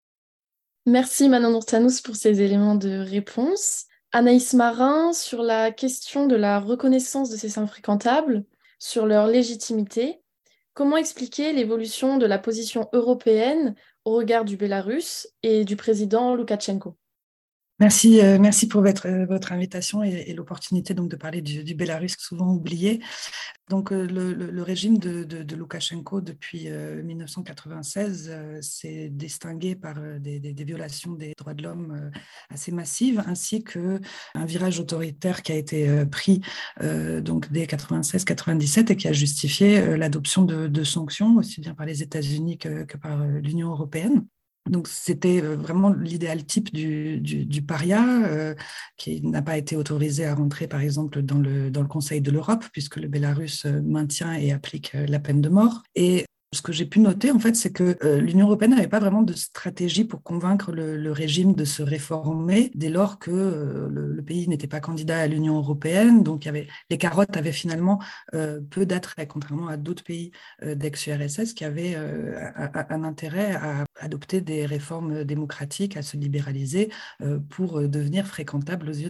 Merci 0.86 1.28
Manon 1.28 1.52
Nourtanous 1.52 2.02
pour 2.02 2.16
ces 2.16 2.42
éléments 2.42 2.76
de 2.76 3.00
réponse. 3.00 3.86
Anaïs 4.14 4.54
Marin, 4.54 5.12
sur 5.12 5.44
la 5.44 5.72
question 5.72 6.28
de 6.28 6.36
la 6.36 6.60
reconnaissance 6.60 7.30
de 7.30 7.36
ces 7.36 7.50
saints 7.50 7.68
fréquentables, 7.68 8.46
sur 8.80 9.06
leur 9.06 9.28
légitimité, 9.28 10.22
comment 10.74 10.98
expliquer 10.98 11.52
l'évolution 11.52 12.18
de 12.18 12.26
la 12.26 12.38
position 12.38 12.88
européenne 12.94 13.76
au 14.08 14.14
regard 14.14 14.46
du 14.46 14.56
Bélarus 14.56 15.28
et 15.44 15.66
du 15.66 15.76
président 15.76 16.34
Loukachenko 16.34 16.96
Merci, 17.79 18.22
euh, 18.22 18.39
merci 18.39 18.67
pour 18.67 18.81
votre, 18.81 19.05
euh, 19.07 19.39
invitation 19.51 20.01
et, 20.01 20.34
l'opportunité 20.34 20.96
donc 20.96 21.10
de 21.12 21.15
parler 21.15 21.41
du, 21.43 21.63
du, 21.63 21.75
Bélarus 21.75 22.15
souvent 22.17 22.51
oublié. 22.51 23.03
Donc 23.69 23.91
euh, 23.91 24.07
le, 24.07 24.63
régime 24.63 24.98
de, 24.98 25.24
de, 25.24 25.55
Loukachenko 25.55 26.22
depuis 26.22 26.69
1996 26.69 28.31
s'est 28.62 29.10
distingué 29.10 29.75
par 29.75 29.96
des, 30.19 30.39
violations 30.63 31.12
des 31.13 31.34
droits 31.38 31.53
de 31.53 31.62
l'homme 31.62 32.12
assez 32.50 32.72
massives, 32.72 33.24
ainsi 33.27 33.63
que 33.63 34.00
un 34.34 34.46
virage 34.46 34.79
autoritaire 34.79 35.43
qui 35.43 35.51
a 35.51 35.55
été 35.55 36.05
pris 36.07 36.41
donc 36.81 37.51
dès 37.51 37.65
96-97 37.65 38.91
et 38.91 38.96
qui 38.96 39.07
a 39.07 39.13
justifié 39.13 39.98
l'adoption 39.98 40.43
de, 40.43 40.84
sanctions 40.84 41.36
aussi 41.38 41.62
bien 41.62 41.75
par 41.75 41.86
les 41.86 42.01
États-Unis 42.01 42.57
que 42.57 42.98
par 42.98 43.24
l'Union 43.25 43.69
européenne. 43.69 44.25
Donc 44.70 44.88
c'était 44.88 45.42
euh, 45.42 45.56
vraiment 45.56 45.92
l'idéal 45.92 46.46
type 46.46 46.74
du, 46.74 47.62
paria, 47.62 48.04
euh, 48.26 48.56
qui 48.98 49.22
n'a 49.22 49.42
pas 49.42 49.58
été 49.58 49.76
autorisé 49.76 50.26
à 50.26 50.36
rentrer, 50.36 50.68
par 50.68 50.82
exemple, 50.82 51.22
dans 51.22 51.40
le, 51.40 51.70
dans 51.72 51.82
le 51.82 51.88
Conseil 51.88 52.22
de 52.22 52.32
l'Europe, 52.32 52.66
puisque 52.72 52.98
le 52.98 53.08
Bélarus 53.08 53.66
euh, 53.66 53.82
maintient 53.82 54.34
et 54.34 54.52
applique 54.52 54.94
la 54.94 55.20
peine 55.20 55.42
de 55.42 55.50
mort. 55.50 55.84
Et 55.96 56.26
ce 56.54 56.62
que 56.62 56.72
j'ai 56.72 56.86
pu 56.86 57.00
noter, 57.01 57.32
en 57.32 57.39
fait, 57.39 57.58
c'est 57.58 57.74
que 57.74 57.98
euh, 58.06 58.22
l'Union 58.22 58.46
européenne 58.46 58.72
n'avait 58.72 58.88
pas 58.88 59.00
vraiment 59.00 59.22
de 59.22 59.34
stratégie 59.34 60.06
pour 60.06 60.24
convaincre 60.24 60.72
le, 60.72 61.12
régime 61.12 61.54
de 61.54 61.66
se 61.66 61.84
réformer 61.84 62.72
dès 62.74 62.89
lors 62.89 63.20
que 63.20 63.32
euh, 63.32 63.89
le, 63.89 64.22
pays 64.22 64.48
n'était 64.48 64.68
pas 64.68 64.80
candidat 64.80 65.20
à 65.20 65.27
l'Union 65.27 65.58
européenne. 65.58 66.24
Donc, 66.24 66.50
les 66.89 66.98
carottes 66.98 67.36
avaient 67.36 67.51
finalement 67.51 68.01
euh, 68.34 68.62
peu 68.70 68.86
d'attrait, 68.86 69.27
contrairement 69.27 69.68
à 69.68 69.77
d'autres 69.77 70.04
pays 70.04 70.32
d'ex-URSS 70.62 71.54
qui 71.54 71.63
avaient 71.63 71.96
un, 71.96 73.04
intérêt 73.04 73.56
à 73.56 73.86
adopter 74.00 74.42
des 74.42 74.66
réformes 74.66 75.24
démocratiques, 75.24 75.96
à 75.96 76.01
se 76.01 76.18
libéraliser 76.18 76.89
pour 77.50 77.82
devenir 77.88 78.27
fréquentables 78.27 78.89
aux, 78.89 78.94
yeux 78.94 79.10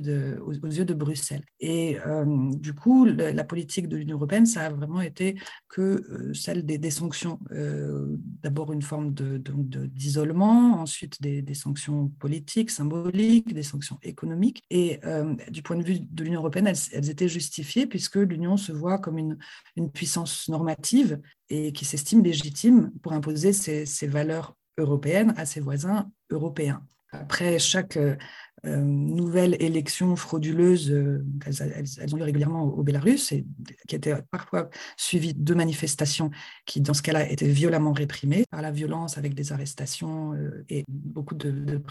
de 0.85 0.93
Bruxelles. 0.93 1.43
Et 1.59 1.97
du 2.25 2.73
coup, 2.73 3.05
la 3.05 3.43
politique 3.43 3.87
de 3.87 3.97
l'Union 3.97 4.17
européenne, 4.17 4.45
ça 4.45 4.67
a 4.67 4.69
vraiment 4.69 5.01
été 5.01 5.39
que 5.67 6.31
celle 6.33 6.63
des 6.63 6.91
sanctions 6.91 7.26
euh, 7.51 8.17
d'abord 8.43 8.71
une 8.71 8.81
forme 8.81 9.13
d'isolement, 9.13 10.81
ensuite 10.81 11.21
des, 11.21 11.53
sanctions 11.53 12.09
politiques, 12.19 12.71
symboliques, 12.71 13.53
des 13.53 13.63
sanctions 13.63 13.99
économiques. 14.03 14.63
Et 14.69 14.99
euh, 15.05 15.35
du 15.49 15.61
point 15.61 15.75
de 15.75 15.83
vue 15.83 15.99
de 15.99 16.23
l'Union 16.23 16.39
européenne, 16.39 16.67
elles, 16.67 17.09
étaient 17.09 17.29
justifiées 17.29 17.87
puisque 17.87 18.17
l'Union 18.17 18.57
se 18.57 18.71
voit 18.71 18.99
comme 18.99 19.17
une, 19.17 19.37
une 19.75 19.91
puissance 19.91 20.49
normative 20.49 21.19
et 21.49 21.71
qui 21.71 21.85
s'estime 21.85 22.23
légitime 22.23 22.91
pour 23.01 23.13
imposer 23.13 23.53
ses 23.53 24.07
valeurs 24.07 24.55
européennes 24.77 25.33
à 25.37 25.45
ses 25.45 25.59
voisins 25.59 26.09
européens. 26.29 26.83
Après 27.11 27.57
chaque 27.57 27.97
euh, 28.65 28.77
nouvelles 28.77 29.55
élections 29.59 30.15
frauduleuses, 30.15 30.91
euh, 30.91 31.23
elles, 31.45 32.13
ont 32.13 32.17
lieu 32.17 32.23
régulièrement 32.23 32.63
au, 32.63 32.81
Bélarus, 32.81 33.31
et 33.31 33.45
qui 33.87 33.95
étaient 33.95 34.15
parfois 34.31 34.69
suivies 34.97 35.35
de 35.35 35.53
manifestations 35.53 36.31
qui, 36.65 36.81
dans 36.81 36.95
ce 36.95 37.03
cas-là, 37.03 37.29
étaient 37.29 37.47
violemment 37.47 37.93
réprimées 37.93 38.45
par 38.49 38.63
la 38.63 38.71
violence 38.71 39.17
avec 39.17 39.35
des 39.35 39.51
arrestations 39.51 40.33
euh, 40.33 40.65
et 40.69 40.83
beaucoup 40.87 41.35
de, 41.35 41.81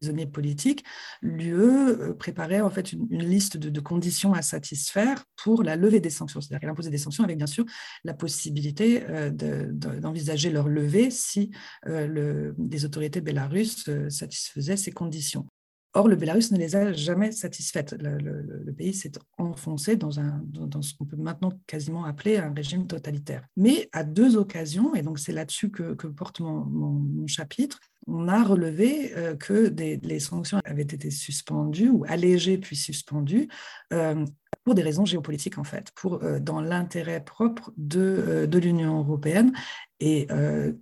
prisonniers 0.00 0.26
politiques. 0.26 0.84
L'UE 1.22 2.12
préparait 2.18 2.60
en 2.60 2.70
fait 2.70 2.92
une, 2.92 3.22
liste 3.22 3.56
de, 3.56 3.80
conditions 3.80 4.32
à 4.32 4.42
satisfaire 4.42 5.24
pour 5.36 5.62
la 5.62 5.76
levée 5.76 6.00
des 6.00 6.10
sanctions. 6.10 6.40
C'est-à-dire 6.40 6.58
qu'elle 6.58 6.70
imposait 6.70 6.90
des 6.90 6.98
sanctions 6.98 7.22
avec 7.22 7.36
bien 7.36 7.46
sûr 7.46 7.64
la 8.02 8.12
possibilité 8.12 9.04
d'envisager 9.30 10.50
leur 10.50 10.68
levée 10.68 11.12
si 11.12 11.52
le, 11.86 12.56
les 12.58 12.84
autorités 12.84 13.20
bélarusses 13.20 13.88
satisfaisaient 14.08 14.76
ces 14.76 14.90
conditions. 14.90 15.46
Or, 15.94 16.06
le 16.06 16.16
Bélarus 16.16 16.52
ne 16.52 16.58
les 16.58 16.76
a 16.76 16.92
jamais 16.92 17.32
satisfaites. 17.32 17.96
Le, 17.98 18.72
pays 18.72 18.94
s'est 18.94 19.12
enfoncé 19.38 19.96
dans, 19.96 20.20
un, 20.20 20.42
dans 20.44 20.82
ce 20.82 20.94
qu'on 20.94 21.06
peut 21.06 21.16
maintenant 21.16 21.50
quasiment 21.66 22.04
appeler 22.04 22.36
un 22.36 22.52
régime 22.52 22.86
totalitaire. 22.86 23.44
Mais 23.56 23.88
à 23.92 24.04
deux 24.04 24.36
occasions, 24.36 24.94
et 24.94 25.02
donc 25.02 25.18
c'est 25.18 25.32
là-dessus 25.32 25.70
que, 25.70 25.94
porte 26.06 26.40
mon, 26.40 27.26
chapitre, 27.26 27.80
on 28.08 28.28
a 28.28 28.42
relevé 28.42 29.12
euh, 29.16 29.36
que 29.36 29.72
les 30.02 30.20
sanctions 30.20 30.60
avaient 30.64 30.82
été 30.82 31.10
suspendues 31.10 31.90
ou 31.90 32.04
allégées 32.08 32.58
puis 32.58 32.76
suspendues 32.76 33.48
euh, 33.92 34.24
pour 34.64 34.74
des 34.74 34.82
raisons 34.82 35.04
géopolitiques 35.04 35.58
en 35.58 35.64
fait, 35.64 35.92
euh, 36.04 36.40
dans 36.40 36.60
l'intérêt 36.60 37.22
propre 37.22 37.72
de, 37.76 38.48
l'Union 38.58 38.98
européenne 38.98 39.52
et 40.00 40.28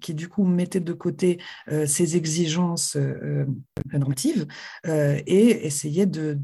qui 0.00 0.12
du 0.12 0.28
coup 0.28 0.44
mettait 0.44 0.80
de 0.80 0.92
côté 0.92 1.40
ses 1.86 2.16
exigences 2.16 2.98
normatives 3.92 4.46
et 4.86 5.66
essayait 5.66 6.04
de, 6.04 6.38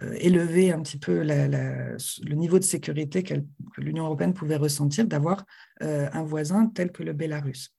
un 0.00 0.82
petit 0.82 0.98
peu 0.98 1.22
le 1.22 2.34
niveau 2.34 2.58
de 2.58 2.64
sécurité 2.64 3.22
que 3.22 3.34
l'Union 3.76 4.06
européenne 4.06 4.32
pouvait 4.32 4.56
ressentir 4.56 5.06
d'avoir 5.06 5.44
un 5.80 6.22
voisin 6.22 6.66
tel 6.74 6.90
que 6.90 7.02
le 7.02 7.12
Bélarus. 7.12 7.74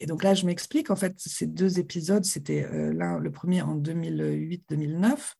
Et 0.00 0.06
donc 0.06 0.22
là, 0.22 0.34
je 0.34 0.46
m'explique. 0.46 0.90
En 0.90 0.96
fait, 0.96 1.14
ces 1.18 1.46
deux 1.46 1.78
épisodes, 1.78 2.24
c'était 2.24 2.64
euh, 2.64 3.18
le 3.18 3.30
premier 3.30 3.62
en 3.62 3.76
2008-2009 3.76 5.34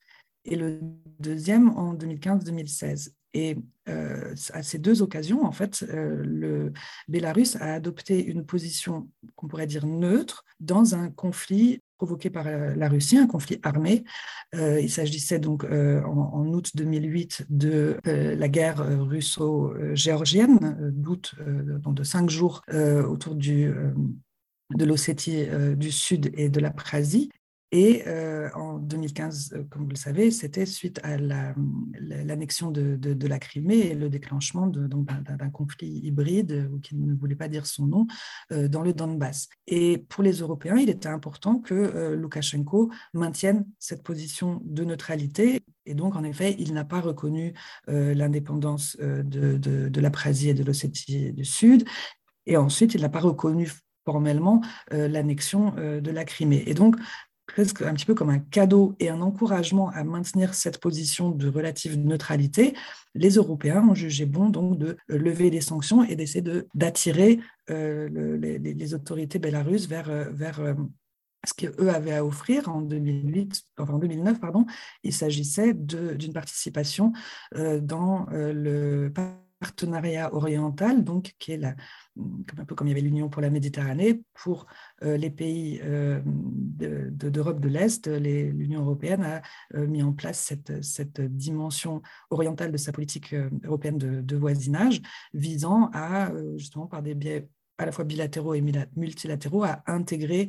et 0.47 0.57
le 0.57 0.81
deuxième 1.19 1.71
en 1.71 1.95
2015-2016. 1.95 3.11
Et 3.35 3.59
euh, 3.89 4.35
à 4.55 4.63
ces 4.63 4.79
deux 4.79 5.03
occasions, 5.03 5.45
en 5.45 5.53
fait, 5.53 5.85
euh, 5.91 6.23
le 6.25 6.73
Bélarus 7.07 7.57
a 7.57 7.75
adopté 7.75 8.25
une 8.25 8.47
position 8.47 9.11
qu'on 9.35 9.47
pourrait 9.47 9.67
dire 9.67 9.87
neutre 9.87 10.45
dans 10.59 10.95
un 10.95 11.11
conflit 11.11 11.83
provoqué 11.99 12.31
par 12.31 12.45
la 12.45 12.89
Russie, 12.91 13.17
un 13.17 13.27
conflit 13.27 13.59
armé. 13.63 14.05
il 14.53 14.91
s'agissait 14.91 15.39
donc 15.39 15.65
en, 15.65 16.47
août 16.53 16.73
2008 16.75 17.47
de 17.49 17.97
la 18.05 18.49
guerre 18.49 18.87
russo-géorgienne, 19.09 20.93
d'août, 20.93 21.35
de 21.39 22.03
cinq 22.03 22.29
jours 22.29 22.61
autour 23.09 23.35
du 23.35 23.73
de 24.75 24.85
l'Ossétie 24.85 25.47
euh, 25.49 25.75
du 25.75 25.93
Sud 25.93 26.31
et 26.35 26.49
de 26.49 26.61
l'Abkhazie. 26.61 27.31
Et 27.73 28.05
euh, 28.07 28.49
en 28.55 28.79
2015, 28.79 29.53
euh, 29.53 29.65
comme 29.69 29.83
vous 29.83 29.91
le 29.91 29.97
savez, 29.97 30.31
c'était 30.31 30.67
suite 30.67 31.01
à 31.03 31.17
l'annexion 31.19 32.71
de, 32.71 33.27
la 33.27 33.39
Crimée 33.41 33.79
et 33.79 33.95
le 33.95 34.09
déclenchement 34.09 34.69
d'un 34.69 35.51
conflit 35.51 36.01
hybride, 36.05 36.71
qui 36.83 36.95
ne 36.95 37.13
voulait 37.15 37.35
pas 37.35 37.49
dire 37.49 37.67
son 37.67 37.87
nom, 37.87 38.07
dans 38.51 38.83
le 38.83 38.93
Donbass. 38.93 39.49
Et 39.67 39.99
pour 39.99 40.23
les 40.23 40.35
Européens, 40.35 40.77
il 40.77 40.89
était 40.89 41.09
important 41.09 41.59
que 41.59 42.15
Loukachenko 42.15 42.93
maintienne 43.15 43.67
cette 43.81 44.05
position 44.05 44.63
de 44.65 44.85
neutralité. 44.85 45.61
Et 45.87 45.95
donc, 45.95 46.15
en 46.15 46.23
effet, 46.23 46.55
il 46.61 46.73
n'a 46.73 46.85
pas 46.85 47.01
reconnu 47.01 47.53
l'indépendance 47.89 48.97
de, 48.97 49.57
de 49.57 50.01
l'Abkhazie 50.01 50.51
et 50.51 50.55
de 50.55 50.63
l'Ossétie 50.63 51.33
du 51.33 51.45
Sud. 51.45 51.85
Et 52.47 52.57
ensuite, 52.57 52.95
il 52.95 53.01
n'a 53.01 53.09
pas 53.09 53.21
reconnu 53.21 53.73
formellement 54.07 54.63
euh, 54.93 55.09
l'annexion 55.09 55.75
euh, 55.77 56.01
de 56.01 56.11
la 56.11 56.25
Crimée. 56.25 56.63
Et 56.67 56.75
donc, 56.75 56.97
presque 57.47 57.83
un 57.83 57.93
petit 57.95 58.07
peu 58.07 58.15
comme 58.15 58.31
un 58.31 58.39
cadeau 58.39 58.95
et 58.99 59.09
un 59.09 59.21
encouragement 59.21 59.91
à 59.91 60.05
maintenir 60.05 60.55
cette 60.55 60.79
position 60.79 61.31
de 61.31 61.49
relative 61.49 61.99
neutralité, 61.99 62.75
les 63.15 63.31
Européens 63.31 63.87
ont 63.89 63.95
jugé 63.95 64.25
bon 64.25 64.49
donc 64.49 64.79
de 64.79 64.97
euh, 65.11 65.19
lever 65.19 65.51
les 65.51 65.61
sanctions 65.61 66.03
et 66.05 66.17
d'essayer 66.17 66.45
d'attirer 66.75 67.41
les, 67.69 68.95
autorités 68.95 69.41
belarusses 69.41 69.89
vers, 69.89 70.09
vers 70.31 70.77
ce 71.45 71.53
qu'eux 71.53 71.89
avaient 71.89 72.15
à 72.15 72.25
offrir 72.25 72.69
en 72.69 72.81
2008, 72.81 73.65
enfin 73.79 73.95
en 73.95 73.99
2009, 73.99 74.39
pardon, 74.39 74.67
il 75.03 75.13
s'agissait 75.13 75.75
d'une 75.75 76.33
participation 76.33 77.13
dans 77.57 78.27
le 78.31 79.13
partenariat 79.59 80.33
oriental, 80.33 81.03
donc 81.03 81.35
qui 81.41 81.53
est 81.53 81.57
la, 81.57 81.75
un 82.59 82.65
peu 82.65 82.75
comme 82.75 82.87
il 82.87 82.91
y 82.91 82.93
avait 82.93 83.03
l'Union 83.03 83.29
pour 83.29 83.43
la 83.43 83.51
Méditerranée, 83.51 84.23
pour 84.35 84.67
euh, 85.03 85.17
les 85.17 85.31
pays 85.31 85.81
euh, 85.85 86.21
d'Europe 86.25 87.61
de, 87.61 87.69
l'Est, 87.69 88.07
l'Union 88.07 88.83
européenne 88.83 89.23
a 89.23 89.43
euh, 89.75 89.87
mis 89.87 90.03
en 90.03 90.13
place 90.13 90.39
cette, 90.39 90.83
cette, 90.83 91.21
dimension 91.21 92.03
orientale 92.31 92.73
de 92.73 92.77
sa 92.77 92.93
politique 92.93 93.35
européenne 93.65 93.99
de, 93.99 94.37
voisinage, 94.37 95.03
visant 95.35 95.91
à, 95.93 96.31
justement, 96.57 96.87
par 96.87 97.03
des 97.03 97.15
biais 97.15 97.49
à 97.79 97.85
la 97.85 97.93
fois 97.93 98.05
bilatéraux 98.05 98.55
et 98.55 98.63
multilatéraux, 98.97 99.65
à 99.65 99.83
intégrer 99.87 100.49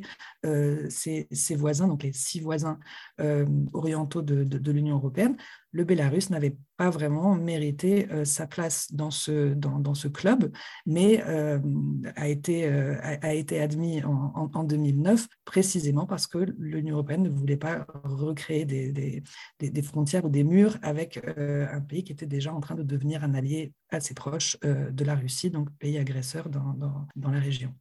ses, 0.88 1.26
voisins, 1.56 1.88
donc 1.88 2.02
les 2.02 2.12
six 2.12 2.40
voisins 2.40 2.78
orientaux 3.72 4.22
de, 4.22 4.44
de 4.44 4.72
l'Union 4.72 4.96
européenne, 4.96 5.36
le 5.72 5.84
Bélarus 5.84 6.30
n'avait 6.30 6.56
pas 6.76 6.90
vraiment 6.90 7.34
mérité 7.34 8.08
euh, 8.10 8.24
sa 8.24 8.46
place 8.46 8.92
dans 8.92 9.10
ce, 9.10 9.52
dans, 9.54 9.78
dans 9.78 9.94
ce 9.94 10.08
club, 10.08 10.50
mais 10.86 11.22
euh, 11.26 11.58
a, 12.16 12.28
été, 12.28 12.66
euh, 12.66 12.96
a, 13.02 13.34
été 13.34 13.60
admis 13.60 14.02
en, 14.02 14.50
en, 14.54 14.64
2009 14.64 15.26
précisément 15.44 16.06
parce 16.06 16.26
que 16.26 16.38
l'Union 16.58 16.94
européenne 16.94 17.22
ne 17.22 17.28
voulait 17.28 17.56
pas 17.56 17.86
recréer 18.04 18.64
des, 18.64 18.92
des, 18.92 19.22
des, 19.70 19.82
frontières 19.82 20.24
ou 20.24 20.28
des 20.28 20.44
murs 20.44 20.78
avec 20.82 21.20
un 21.36 21.80
pays 21.80 22.04
qui 22.04 22.12
était 22.12 22.26
déjà 22.26 22.52
en 22.52 22.60
train 22.60 22.74
de 22.74 22.82
devenir 22.82 23.24
un 23.24 23.34
allié 23.34 23.72
assez 23.90 24.14
proche 24.14 24.58
de 24.60 25.04
la 25.04 25.14
Russie, 25.14 25.50
donc 25.50 25.70
pays 25.78 25.98
agresseur 25.98 26.48
dans, 26.48 26.74
dans, 26.74 27.06
dans 27.16 27.30
la 27.30 27.40
région. 27.40 27.74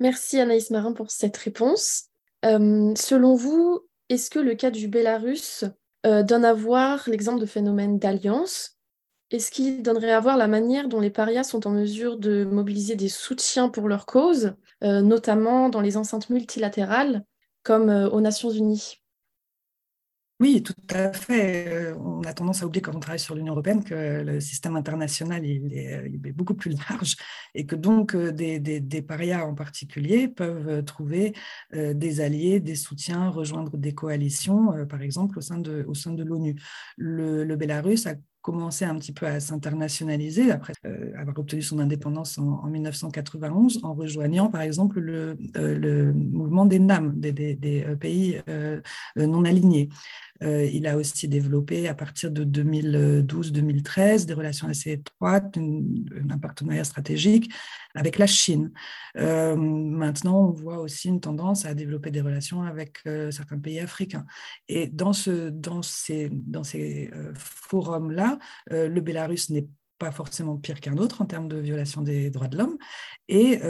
Merci 0.00 0.40
Anaïs 0.40 0.70
Marin 0.70 0.92
pour 0.92 1.10
cette 1.10 1.36
réponse. 1.36 2.08
selon 2.42 3.36
vous, 3.36 3.80
est-ce 4.08 4.30
que 4.30 4.38
le 4.38 4.54
cas 4.54 4.70
du 4.70 4.88
Bélarus 4.88 5.64
euh, 6.06 6.22
donne 6.22 6.44
à 6.44 6.54
voir 6.54 7.04
l'exemple 7.08 7.40
de 7.40 7.46
phénomène 7.46 7.98
d'alliance. 7.98 8.78
Est-ce 9.30 9.50
qu'il 9.50 9.82
donnerait 9.82 10.12
à 10.12 10.20
voir 10.20 10.36
la 10.36 10.48
manière 10.48 10.88
dont 10.88 11.00
les 11.00 11.10
parias 11.10 11.44
sont 11.44 11.66
en 11.66 11.70
mesure 11.70 12.18
de 12.18 12.44
mobiliser 12.44 12.96
des 12.96 13.08
soutiens 13.08 13.68
pour 13.68 13.88
leur 13.88 14.06
cause, 14.06 14.54
euh, 14.84 15.02
notamment 15.02 15.68
dans 15.68 15.80
les 15.80 15.96
enceintes 15.96 16.30
multilatérales 16.30 17.24
comme 17.62 17.90
euh, 17.90 18.10
aux 18.10 18.20
Nations 18.20 18.50
Unies? 18.50 19.03
Oui, 20.44 20.62
tout 20.62 20.74
à 20.90 21.10
fait. 21.14 21.68
Euh, 21.68 21.94
on 21.96 22.20
a 22.24 22.34
tendance 22.34 22.62
à 22.62 22.66
oublier 22.66 22.82
quand 22.82 22.94
on 22.94 23.00
travaille 23.00 23.18
sur 23.18 23.34
l'Union 23.34 23.54
européenne 23.54 23.82
que 23.82 24.22
le 24.22 24.40
système 24.40 24.76
international 24.76 25.42
il 25.46 25.72
est, 25.72 26.32
beaucoup 26.32 26.52
plus 26.52 26.76
large 26.90 27.16
et 27.54 27.64
que 27.64 27.74
donc 27.74 28.14
euh, 28.14 28.30
des, 28.30 28.58
des, 28.58 29.02
parias 29.02 29.46
en 29.46 29.54
particulier 29.54 30.28
peuvent 30.28 30.84
trouver 30.84 31.32
euh, 31.74 31.94
des 31.94 32.20
alliés, 32.20 32.60
des 32.60 32.74
soutiens, 32.74 33.30
rejoindre 33.30 33.78
des 33.78 33.94
coalitions, 33.94 34.86
par 34.86 35.00
exemple 35.00 35.38
au 35.38 35.40
sein 35.40 35.56
de, 35.56 36.22
l'ONU. 36.22 36.56
Le, 36.98 37.44
le 37.44 37.56
Bélarus 37.56 38.06
a 38.06 38.14
commencé 38.42 38.84
un 38.84 38.96
petit 38.98 39.12
peu 39.12 39.26
à 39.26 39.40
s'internationaliser 39.40 40.50
après 40.50 40.74
avoir 41.16 41.38
obtenu 41.38 41.62
son 41.62 41.78
indépendance 41.78 42.36
en, 42.36 42.66
1991 42.66 43.80
en 43.82 43.94
rejoignant 43.94 44.50
par 44.50 44.60
exemple 44.60 45.00
le, 45.00 45.34
mouvement 46.12 46.66
des 46.66 46.78
NAM, 46.78 47.18
des 47.18 47.96
pays 47.98 48.42
non 49.16 49.44
alignés. 49.46 49.88
Euh, 50.42 50.64
il 50.64 50.86
a 50.86 50.96
aussi 50.96 51.28
développé 51.28 51.88
à 51.88 51.94
partir 51.94 52.30
de 52.30 52.44
2012-2013 52.44 54.26
des 54.26 54.34
relations 54.34 54.68
assez 54.68 54.92
étroites, 54.92 55.56
un 55.56 56.38
partenariat 56.38 56.84
stratégique 56.84 57.52
avec 57.94 58.18
la 58.18 58.26
Chine. 58.26 58.72
Euh, 59.16 59.54
maintenant, 59.56 60.48
on 60.48 60.50
voit 60.50 60.78
aussi 60.78 61.08
une 61.08 61.20
tendance 61.20 61.64
à 61.66 61.74
développer 61.74 62.10
des 62.10 62.20
relations 62.20 62.62
avec 62.62 62.98
euh, 63.06 63.30
certains 63.30 63.58
pays 63.58 63.78
africains. 63.78 64.26
Et 64.68 64.88
dans, 64.88 65.12
ce, 65.12 65.50
dans 65.50 65.82
ces, 65.82 66.30
forums-là, 67.34 68.38
le 68.70 69.00
Bélarus 69.00 69.50
n'est 69.50 69.68
pas 69.98 70.10
forcément 70.10 70.56
pire 70.56 70.80
qu'un 70.80 70.96
autre 70.96 71.22
en 71.22 71.26
termes 71.26 71.48
de 71.48 71.56
violation 71.56 72.02
des 72.02 72.30
droits 72.30 72.48
de 72.48 72.58
l'homme, 72.58 72.76
et 73.28 73.60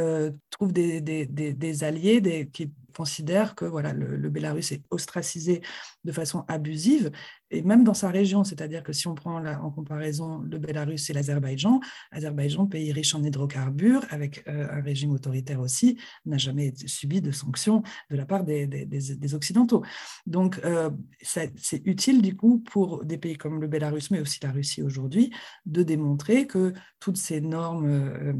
trouve 0.51 0.73
des, 0.73 1.01
des, 1.01 1.85
alliés 1.85 2.49
qui 2.53 2.73
considère 2.97 3.55
que 3.55 3.65
voilà, 3.65 3.93
le, 3.93 4.17
le, 4.17 4.31
Bélarus 4.31 4.73
est 4.73 4.83
ostracisé 4.91 5.63
de 6.05 6.13
façon 6.13 6.45
abusive, 6.49 7.11
et 7.51 7.63
même 7.63 7.85
dans 7.85 7.95
sa 7.95 8.11
région, 8.11 8.43
c'est-à-dire 8.43 8.83
que 8.83 8.93
si 8.93 9.07
on 9.07 9.15
prend 9.15 9.39
la, 9.39 9.63
en 9.63 9.71
comparaison 9.71 10.39
le 10.39 10.59
Bélarus 10.59 11.09
et 11.11 11.13
l'Azerbaïdjan, 11.13 11.81
Azerbaïdjan, 12.11 12.67
pays 12.67 12.93
riche 12.93 13.15
en 13.15 13.23
hydrocarbures, 13.23 14.05
avec 14.11 14.43
euh, 14.49 14.67
un 14.71 14.83
régime 14.83 15.13
autoritaire 15.13 15.61
aussi, 15.61 15.99
n'a 16.27 16.39
jamais 16.39 16.73
subi 16.87 17.21
de 17.21 17.31
sanctions 17.31 17.83
de 18.11 18.17
la 18.17 18.27
part 18.27 18.45
des, 18.45 18.67
des, 18.67 19.35
Occidentaux. 19.35 19.83
Donc, 20.27 20.61
euh, 20.65 20.91
c'est 21.23 21.83
utile, 21.85 22.23
du 22.23 22.37
coup, 22.37 22.59
pour 22.59 23.05
des 23.05 23.19
pays 23.19 23.37
comme 23.37 23.61
le 23.61 23.69
Bélarus, 23.69 24.11
mais 24.11 24.21
aussi 24.21 24.39
la 24.43 24.53
Russie 24.53 24.83
aujourd'hui, 24.83 25.33
de 25.67 25.83
démontrer 25.83 26.47
que 26.47 26.73
toutes 27.01 27.17
ces 27.17 27.41
normes... 27.41 27.87
Euh, 27.87 28.33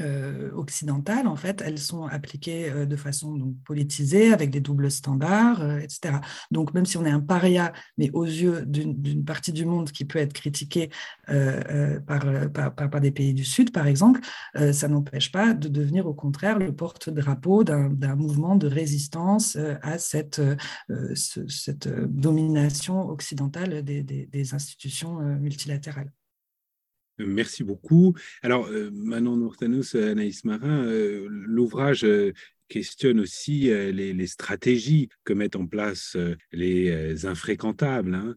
euh, 0.00 0.50
occidentales, 0.52 1.26
en 1.26 1.36
fait, 1.36 1.62
elles 1.64 1.78
sont 1.78 2.06
appliquées 2.06 2.70
euh, 2.70 2.86
de 2.86 2.96
façon 2.96 3.54
politisée, 3.64 4.32
avec 4.32 4.50
des 4.50 4.60
doubles 4.60 4.90
standards, 4.90 5.62
euh, 5.62 5.78
etc. 5.78 6.18
Donc, 6.50 6.74
même 6.74 6.86
si 6.86 6.96
on 6.96 7.04
est 7.04 7.10
un 7.10 7.20
paria, 7.20 7.72
mais 7.98 8.10
aux 8.12 8.24
yeux 8.24 8.64
d'une 8.66 9.24
partie 9.24 9.52
du 9.52 9.64
monde 9.64 9.90
qui 9.90 10.04
peut 10.04 10.18
être 10.18 10.32
critiquée 10.32 10.90
par, 12.06 12.24
par, 12.52 12.74
par, 12.74 13.00
des 13.00 13.10
pays 13.10 13.34
du 13.34 13.44
Sud, 13.44 13.72
par 13.72 13.86
exemple, 13.86 14.20
ça 14.72 14.88
n'empêche 14.88 15.32
pas 15.32 15.54
de 15.54 15.68
devenir 15.68 16.06
au 16.06 16.14
contraire 16.14 16.58
le 16.58 16.74
porte-drapeau 16.74 17.64
d'un 17.64 18.16
mouvement 18.16 18.56
de 18.56 18.66
résistance 18.66 19.56
à 19.82 19.98
cette, 19.98 20.40
domination 22.08 23.08
occidentale 23.08 23.82
des 23.82 24.54
institutions 24.54 25.18
multilatérales. 25.18 26.12
Merci 27.18 27.62
beaucoup. 27.62 28.14
Alors, 28.42 28.66
euh, 28.66 28.90
Manon 28.92 29.36
Nourtanous, 29.36 29.94
Anaïs 29.94 30.44
Marin, 30.44 30.84
euh, 30.84 31.26
l'ouvrage 31.30 32.04
euh, 32.04 32.32
questionne 32.68 33.20
aussi 33.20 33.70
euh, 33.70 33.92
les, 33.92 34.26
stratégies 34.26 35.08
que 35.24 35.32
mettent 35.32 35.56
en 35.56 35.66
place 35.66 36.14
euh, 36.16 36.36
les 36.52 36.90
euh, 36.90 37.28
infréquentables, 37.28 38.14
hein, 38.14 38.34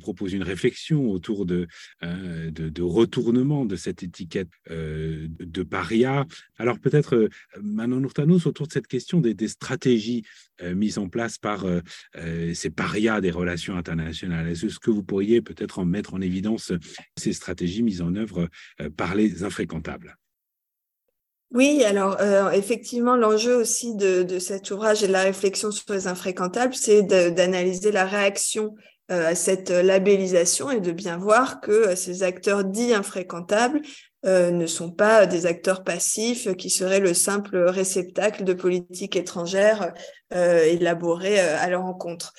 propose 0.00 0.32
une 0.32 0.42
réflexion 0.42 1.10
autour 1.10 1.46
de, 1.46 1.66
de, 2.02 2.82
retournement 2.82 3.64
de 3.64 3.76
cette 3.76 4.02
étiquette 4.02 4.48
de 4.68 5.62
paria. 5.62 6.26
Alors 6.58 6.78
peut-être, 6.78 7.28
Manon 7.60 8.00
Nourtanos, 8.00 8.46
autour 8.46 8.66
de 8.66 8.72
cette 8.72 8.86
question 8.86 9.20
des, 9.20 9.48
stratégies 9.48 10.24
mises 10.62 10.98
en 10.98 11.08
place 11.08 11.38
par 11.38 11.66
ces 12.14 12.70
parias 12.70 13.20
des 13.20 13.30
relations 13.30 13.76
internationales, 13.76 14.48
est-ce 14.48 14.78
que 14.78 14.90
vous 14.90 15.02
pourriez 15.02 15.42
peut-être 15.42 15.78
en 15.78 15.84
mettre 15.84 16.14
en 16.14 16.20
évidence 16.20 16.72
ces 17.16 17.32
stratégies 17.32 17.82
mises 17.82 18.02
en 18.02 18.14
œuvre 18.14 18.48
par 18.96 19.14
les 19.14 19.44
infréquentables? 19.44 20.16
Oui, 21.52 21.84
alors 21.84 22.16
euh, 22.20 22.50
effectivement, 22.52 23.14
l'enjeu 23.14 23.54
aussi 23.54 23.94
de, 23.94 24.38
cet 24.38 24.70
ouvrage 24.70 25.02
et 25.02 25.06
de 25.06 25.12
la 25.12 25.22
réflexion 25.22 25.70
sur 25.70 25.84
les 25.92 26.06
infréquentables, 26.06 26.74
c'est 26.74 27.02
d'analyser 27.02 27.92
la 27.92 28.06
réaction 28.06 28.74
euh, 29.10 29.28
à 29.28 29.34
cette 29.34 29.68
labellisation 29.68 30.70
et 30.70 30.80
de 30.80 30.92
bien 30.92 31.18
voir 31.18 31.60
que 31.60 31.70
euh, 31.70 31.96
ces 31.96 32.22
acteurs 32.22 32.64
dits 32.64 32.94
infréquentables 32.94 33.82
ne 34.24 34.66
sont 34.66 34.92
pas 34.92 35.26
des 35.26 35.46
acteurs 35.46 35.82
passifs 35.82 36.54
qui 36.54 36.70
seraient 36.70 37.00
le 37.00 37.12
simple 37.12 37.56
réceptacle 37.56 38.44
de 38.44 38.52
politiques 38.52 39.16
étrangères 39.16 39.92
élaborées 40.30 41.40
à 41.40 41.68
leur 41.68 41.84
encontre. 41.84 42.32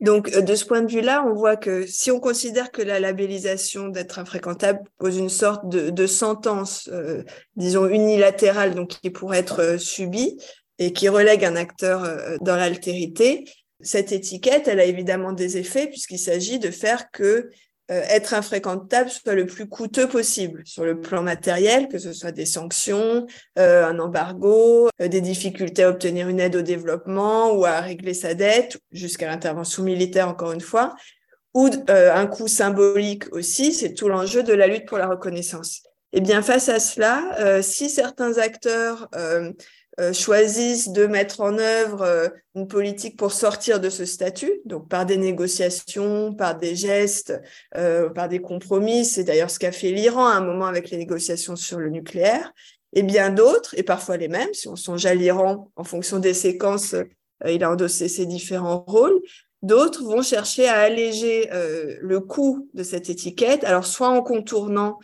Donc, 0.00 0.32
euh, 0.34 0.42
de 0.42 0.54
ce 0.54 0.64
point 0.64 0.82
de 0.82 0.90
vue-là, 0.90 1.24
on 1.26 1.34
voit 1.34 1.56
que 1.56 1.86
si 1.86 2.10
on 2.10 2.20
considère 2.20 2.70
que 2.70 2.82
la 2.82 3.00
labellisation 3.00 3.88
d'être 3.88 4.18
infréquentable 4.18 4.80
pose 4.98 5.16
une 5.16 5.28
sorte 5.28 5.68
de, 5.68 6.06
sentence, 6.06 6.88
euh, 6.92 7.24
disons, 7.56 7.88
unilatérale, 7.88 8.74
donc 8.74 8.90
qui 9.00 9.10
pourrait 9.10 9.38
être 9.38 9.60
euh, 9.60 9.78
subie 9.78 10.38
et 10.78 10.92
qui 10.92 11.08
relègue 11.08 11.44
un 11.44 11.56
acteur 11.56 12.08
dans 12.40 12.54
l'altérité, 12.54 13.44
cette 13.80 14.12
étiquette, 14.12 14.68
elle 14.68 14.78
a 14.78 14.84
évidemment 14.84 15.32
des 15.32 15.56
effets 15.56 15.88
puisqu'il 15.88 16.20
s'agit 16.20 16.60
de 16.60 16.70
faire 16.70 17.10
que 17.10 17.50
être 17.88 18.34
infréquentable 18.34 19.10
soit 19.10 19.34
le 19.34 19.46
plus 19.46 19.66
coûteux 19.66 20.08
possible 20.08 20.62
sur 20.66 20.84
le 20.84 21.00
plan 21.00 21.22
matériel, 21.22 21.88
que 21.88 21.98
ce 21.98 22.12
soit 22.12 22.32
des 22.32 22.46
sanctions, 22.46 23.26
euh, 23.58 23.86
un 23.86 23.98
embargo, 23.98 24.88
euh, 25.00 25.08
des 25.08 25.20
difficultés 25.20 25.84
à 25.84 25.90
obtenir 25.90 26.28
une 26.28 26.40
aide 26.40 26.56
au 26.56 26.62
développement 26.62 27.52
ou 27.52 27.64
à 27.64 27.80
régler 27.80 28.14
sa 28.14 28.34
dette, 28.34 28.78
jusqu'à 28.92 29.26
l'intervention 29.26 29.82
militaire 29.82 30.28
encore 30.28 30.52
une 30.52 30.60
fois, 30.60 30.94
ou 31.54 31.70
un 31.88 32.26
coût 32.26 32.46
symbolique 32.46 33.24
aussi, 33.32 33.72
c'est 33.72 33.94
tout 33.94 34.08
l'enjeu 34.08 34.42
de 34.42 34.52
la 34.52 34.66
lutte 34.66 34.86
pour 34.86 34.98
la 34.98 35.08
reconnaissance. 35.08 35.82
Eh 36.12 36.20
bien 36.20 36.42
face 36.42 36.68
à 36.68 36.78
cela, 36.78 37.62
si 37.62 37.90
certains 37.90 38.38
acteurs 38.38 39.08
euh, 39.14 39.50
choisissent 40.12 40.90
de 40.90 41.06
mettre 41.06 41.40
en 41.40 41.58
œuvre 41.58 42.02
euh, 42.02 42.28
une 42.54 42.68
politique 42.68 43.16
pour 43.16 43.32
sortir 43.32 43.80
de 43.80 43.90
ce 43.90 44.04
statut, 44.04 44.60
donc 44.64 44.88
par 44.88 45.06
des 45.06 45.16
négociations, 45.16 46.32
par 46.32 46.56
des 46.56 46.76
gestes, 46.76 47.40
euh, 47.76 48.08
par 48.08 48.28
des 48.28 48.40
compromis. 48.40 49.04
C'est 49.04 49.24
d'ailleurs 49.24 49.50
ce 49.50 49.58
qu'a 49.58 49.72
fait 49.72 49.90
l'Iran 49.90 50.26
à 50.26 50.34
un 50.34 50.40
moment 50.40 50.66
avec 50.66 50.90
les 50.90 50.98
négociations 50.98 51.56
sur 51.56 51.78
le 51.78 51.90
nucléaire. 51.90 52.52
Et 52.92 53.02
bien 53.02 53.30
d'autres, 53.30 53.74
et 53.76 53.82
parfois 53.82 54.16
les 54.16 54.28
mêmes, 54.28 54.54
si 54.54 54.68
on 54.68 54.76
songe 54.76 55.04
à 55.04 55.14
l'Iran, 55.14 55.70
en 55.76 55.84
fonction 55.84 56.18
des 56.18 56.32
séquences, 56.32 56.94
il 57.46 57.62
a 57.62 57.70
endossé 57.70 58.08
ses 58.08 58.24
différents 58.24 58.84
rôles. 58.86 59.20
D'autres 59.62 60.04
vont 60.04 60.22
chercher 60.22 60.68
à 60.68 60.78
alléger 60.78 61.50
le 62.00 62.20
coût 62.20 62.70
de 62.72 62.82
cette 62.82 63.10
étiquette, 63.10 63.62
alors 63.64 63.84
soit 63.84 64.08
en 64.08 64.22
contournant 64.22 64.98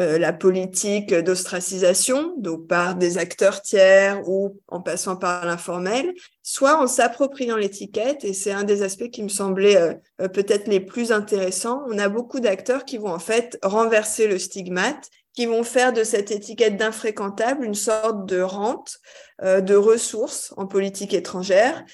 euh, 0.00 0.16
la 0.16 0.32
politique 0.32 1.12
d'ostracisation, 1.12 2.34
donc 2.36 2.68
par 2.68 2.94
des 2.94 3.18
acteurs 3.18 3.62
tiers 3.62 4.28
ou 4.28 4.56
en 4.68 4.80
passant 4.80 5.16
par 5.16 5.44
l'informel, 5.44 6.14
soit 6.42 6.80
en 6.80 6.86
s'appropriant 6.86 7.56
l'étiquette, 7.56 8.24
et 8.24 8.32
c'est 8.32 8.52
un 8.52 8.62
des 8.62 8.82
aspects 8.82 9.10
qui 9.10 9.24
me 9.24 9.28
semblait 9.28 9.76
euh, 9.76 9.94
euh, 10.20 10.28
peut-être 10.28 10.68
les 10.68 10.78
plus 10.78 11.10
intéressants. 11.10 11.82
On 11.88 11.98
a 11.98 12.08
beaucoup 12.08 12.38
d'acteurs 12.38 12.84
qui 12.84 12.96
vont 12.96 13.10
en 13.10 13.18
fait 13.18 13.58
renverser 13.62 14.28
le 14.28 14.38
stigmate, 14.38 15.08
qui 15.34 15.46
vont 15.46 15.64
faire 15.64 15.92
de 15.92 16.04
cette 16.04 16.30
étiquette 16.30 16.76
d'infréquentable 16.76 17.64
une 17.64 17.74
sorte 17.74 18.26
de 18.26 18.40
rente, 18.40 18.98
de 19.40 19.76
ressources 19.76 20.52
en 20.56 20.66
politique 20.66 21.14
étrangère, 21.14 21.84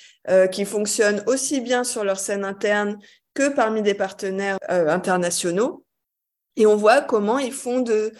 qui 0.51 0.65
fonctionne 0.65 1.23
aussi 1.27 1.61
bien 1.61 1.85
sur 1.85 2.05
leur 2.05 2.19
scène 2.19 2.43
interne 2.43 2.97
que 3.35 3.51
parmi 3.51 3.83
des 3.83 3.93
partenaires 3.93 4.57
internationaux. 4.71 5.84
Et 6.57 6.67
on 6.67 6.77
voit 6.77 7.01
comment 7.01 7.39
ils 7.39 7.53
font 7.53 7.81
de, 7.81 8.13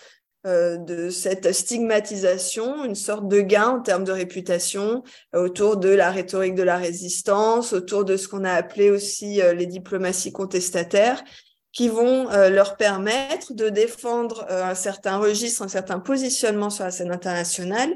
euh, 0.47 0.77
de 0.77 1.09
cette 1.09 1.51
stigmatisation 1.53 2.85
une 2.85 2.95
sorte 2.95 3.29
de 3.29 3.41
gain 3.41 3.69
en 3.69 3.81
termes 3.81 4.05
de 4.05 4.13
réputation 4.13 5.03
euh, 5.35 5.45
autour 5.45 5.79
de 5.79 5.89
la 5.89 6.11
rhétorique 6.11 6.55
de 6.55 6.63
la 6.63 6.77
résistance, 6.77 7.73
autour 7.73 8.05
de 8.05 8.19
ce 8.19 8.29
qu'on 8.29 8.45
a 8.45 8.53
appelé 8.53 8.91
aussi 8.91 9.41
euh, 9.41 9.55
les 9.55 9.65
diplomaties 9.65 10.33
contestataires, 10.33 11.25
qui 11.73 11.89
vont 11.89 12.29
leur 12.31 12.77
permettre 12.77 13.53
de 13.53 13.69
défendre 13.69 14.47
un 14.49 14.77
certain 14.77 15.19
registre, 15.19 15.61
un 15.63 15.67
certain 15.67 15.99
positionnement 15.99 16.71
sur 16.71 16.85
la 16.85 16.93
scène 16.93 17.11
internationale 17.11 17.93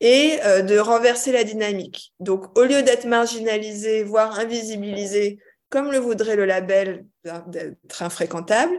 et 0.00 0.36
de 0.36 0.78
renverser 0.78 1.32
la 1.32 1.42
dynamique. 1.42 2.12
Donc, 2.20 2.58
au 2.58 2.64
lieu 2.64 2.82
d'être 2.82 3.06
marginalisé, 3.06 4.02
voire 4.02 4.38
invisibilisé, 4.38 5.38
comme 5.72 5.90
le 5.90 5.98
voudrait 5.98 6.36
le 6.36 6.44
label 6.44 7.06
d'être 7.46 8.02
infréquentable, 8.02 8.78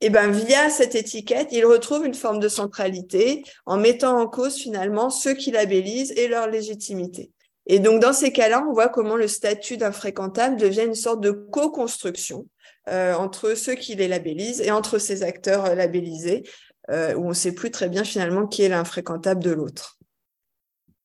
et 0.00 0.10
ben 0.10 0.32
via 0.32 0.68
cette 0.70 0.96
étiquette, 0.96 1.50
ils 1.52 1.64
retrouvent 1.64 2.04
une 2.04 2.14
forme 2.14 2.40
de 2.40 2.48
centralité 2.48 3.44
en 3.64 3.78
mettant 3.78 4.18
en 4.18 4.26
cause 4.26 4.56
finalement 4.56 5.08
ceux 5.08 5.34
qui 5.34 5.52
labellisent 5.52 6.12
et 6.16 6.26
leur 6.26 6.48
légitimité. 6.48 7.30
Et 7.66 7.78
donc 7.78 8.02
dans 8.02 8.12
ces 8.12 8.32
cas-là, 8.32 8.64
on 8.68 8.72
voit 8.72 8.88
comment 8.88 9.14
le 9.14 9.28
statut 9.28 9.76
d'infréquentable 9.76 10.56
devient 10.56 10.82
une 10.84 10.96
sorte 10.96 11.20
de 11.20 11.30
co-construction 11.30 12.48
euh, 12.88 13.14
entre 13.14 13.54
ceux 13.54 13.76
qui 13.76 13.94
les 13.94 14.08
labellisent 14.08 14.60
et 14.60 14.72
entre 14.72 14.98
ces 14.98 15.22
acteurs 15.22 15.66
euh, 15.66 15.74
labellisés, 15.76 16.42
euh, 16.90 17.14
où 17.14 17.26
on 17.26 17.28
ne 17.28 17.34
sait 17.34 17.52
plus 17.52 17.70
très 17.70 17.88
bien 17.88 18.02
finalement 18.02 18.48
qui 18.48 18.62
est 18.62 18.68
l'infréquentable 18.68 19.44
de 19.44 19.52
l'autre. 19.52 20.00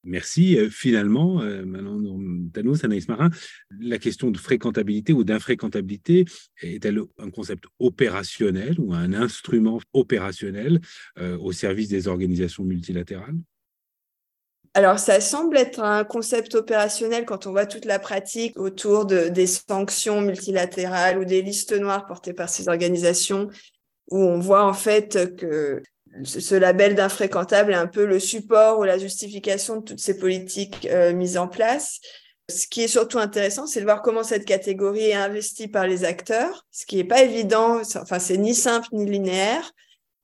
Merci. 0.08 0.58
Euh, 0.58 0.70
finalement, 0.70 1.42
euh, 1.42 1.66
maintenant, 1.66 2.00
Thanos, 2.54 2.84
Anaïs 2.84 3.10
Marin, 3.10 3.30
la 3.80 3.98
question 3.98 4.32
de 4.32 4.38
fréquentabilité 4.38 5.12
ou 5.12 5.26
d'infréquentabilité 5.26 6.24
est-elle 6.62 7.02
un 7.20 7.30
concept 7.30 7.66
opérationnel 7.80 8.76
ou 8.80 8.94
un 8.94 9.14
instrument 9.14 9.80
opérationnel 9.92 10.80
euh, 11.20 11.38
au 11.40 11.52
service 11.52 11.90
des 11.90 12.08
organisations 12.08 12.64
multilatérales? 12.64 13.36
Alors, 14.74 14.98
ça 14.98 15.20
semble 15.20 15.58
être 15.58 15.82
un 15.82 16.06
concept 16.06 16.56
opérationnel 16.56 17.26
quand 17.26 17.46
on 17.46 17.52
voit 17.52 17.66
toute 17.66 17.86
la 17.86 18.00
pratique 18.00 18.58
autour 18.58 19.06
de, 19.06 19.28
des 19.28 19.48
sanctions 19.48 20.22
multilatérales 20.22 21.18
ou 21.18 21.26
des 21.26 21.42
listes 21.42 21.78
noires 21.78 22.06
portées 22.06 22.34
par 22.34 22.48
ces 22.48 22.70
organisations, 22.70 23.50
où 24.10 24.20
on 24.20 24.40
voit 24.40 24.64
en 24.64 24.74
fait 24.74 25.36
que 25.36 25.82
ce 26.24 26.56
label 26.56 26.96
d'infréquentable 26.96 27.72
est 27.72 27.76
un 27.76 27.88
peu 27.88 28.06
le 28.06 28.20
support 28.20 28.80
ou 28.80 28.84
la 28.84 28.98
justification 28.98 29.78
de 29.78 29.84
toutes 29.84 30.00
ces 30.00 30.18
politiques 30.18 30.88
euh, 30.92 31.14
mises 31.14 31.38
en 31.38 31.48
place. 31.48 32.00
Ce 32.50 32.68
qui 32.68 32.84
est 32.84 32.88
surtout 32.88 33.20
intéressant, 33.20 33.68
c'est 33.68 33.80
de 33.82 33.86
voir 33.86 34.02
comment 34.02 34.24
cette 34.24 34.46
catégorie 34.46 35.10
est 35.10 35.14
investie 35.14 35.68
par 35.68 35.86
les 35.86 36.06
acteurs, 36.06 36.66
ce 36.72 36.86
qui 36.86 36.96
n'est 36.96 37.04
pas 37.04 37.22
évident, 37.24 37.82
enfin 37.96 38.20
c'est 38.20 38.38
ni 38.38 38.56
simple 38.56 38.88
ni 38.94 39.06
linéaire, 39.06 39.72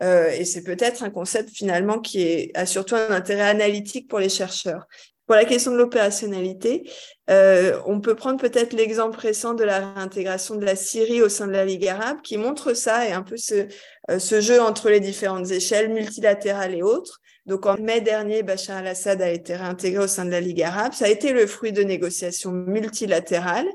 euh, 0.01 0.29
et 0.29 0.45
c'est 0.45 0.63
peut-être 0.63 1.03
un 1.03 1.09
concept 1.09 1.49
finalement 1.49 1.99
qui 1.99 2.51
a 2.55 2.65
surtout 2.65 2.95
un 2.95 3.11
intérêt 3.11 3.49
analytique 3.49 4.07
pour 4.07 4.19
les 4.19 4.29
chercheurs. 4.29 4.87
Pour 5.25 5.35
la 5.35 5.45
question 5.45 5.71
de 5.71 5.77
l'opérationnalité, 5.77 6.89
euh, 7.29 7.79
on 7.85 8.01
peut 8.01 8.15
prendre 8.15 8.39
peut-être 8.39 8.73
l'exemple 8.73 9.17
récent 9.17 9.53
de 9.53 9.63
la 9.63 9.93
réintégration 9.93 10.55
de 10.55 10.65
la 10.65 10.75
Syrie 10.75 11.21
au 11.21 11.29
sein 11.29 11.47
de 11.47 11.53
la 11.53 11.63
Ligue 11.63 11.87
arabe, 11.87 12.17
qui 12.23 12.37
montre 12.37 12.73
ça 12.73 13.07
et 13.07 13.13
un 13.13 13.21
peu 13.21 13.37
ce, 13.37 13.67
euh, 14.11 14.41
jeu 14.41 14.61
entre 14.61 14.89
les 14.89 14.99
différentes 14.99 15.49
échelles 15.49 15.93
multilatérales 15.93 16.75
et 16.75 16.83
autres. 16.83 17.21
Donc 17.45 17.65
en 17.65 17.77
mai 17.77 18.01
dernier, 18.01 18.43
Bachar 18.43 18.77
al-Assad 18.77 19.21
a 19.21 19.29
été 19.29 19.55
réintégré 19.55 20.03
au 20.03 20.07
sein 20.07 20.25
de 20.25 20.31
la 20.31 20.41
Ligue 20.41 20.61
arabe. 20.61 20.91
Ça 20.91 21.05
a 21.05 21.09
été 21.09 21.31
le 21.31 21.47
fruit 21.47 21.71
de 21.71 21.83
négociations 21.83 22.51
multilatérales, 22.51 23.69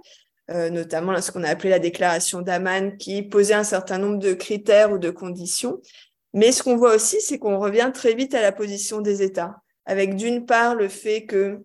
euh, 0.51 0.69
notamment 0.69 1.19
ce 1.21 1.33
qu'on 1.33 1.45
a 1.45 1.49
appelé 1.49 1.71
la 1.71 1.79
déclaration 1.79 2.43
d'Aman, 2.43 2.99
qui 2.99 3.23
posait 3.23 3.55
un 3.55 3.65
certain 3.65 3.97
nombre 3.97 4.19
de 4.19 4.35
critères 4.35 4.93
ou 4.93 4.99
de 4.99 5.11
conditions. 5.11 5.81
Mais 6.35 6.53
ce 6.53 6.63
qu'on 6.63 6.77
voit 6.77 6.95
aussi, 6.95 7.23
c'est 7.23 7.39
qu'on 7.39 7.59
revient 7.59 7.91
très 7.95 8.13
vite 8.13 8.35
à 8.35 8.43
la 8.43 8.53
position 8.53 9.01
des 9.01 9.23
États 9.23 9.57
avec 9.89 10.17
d'une 10.17 10.45
part 10.45 10.75
le 10.75 10.87
fait 10.87 11.25
que 11.25 11.65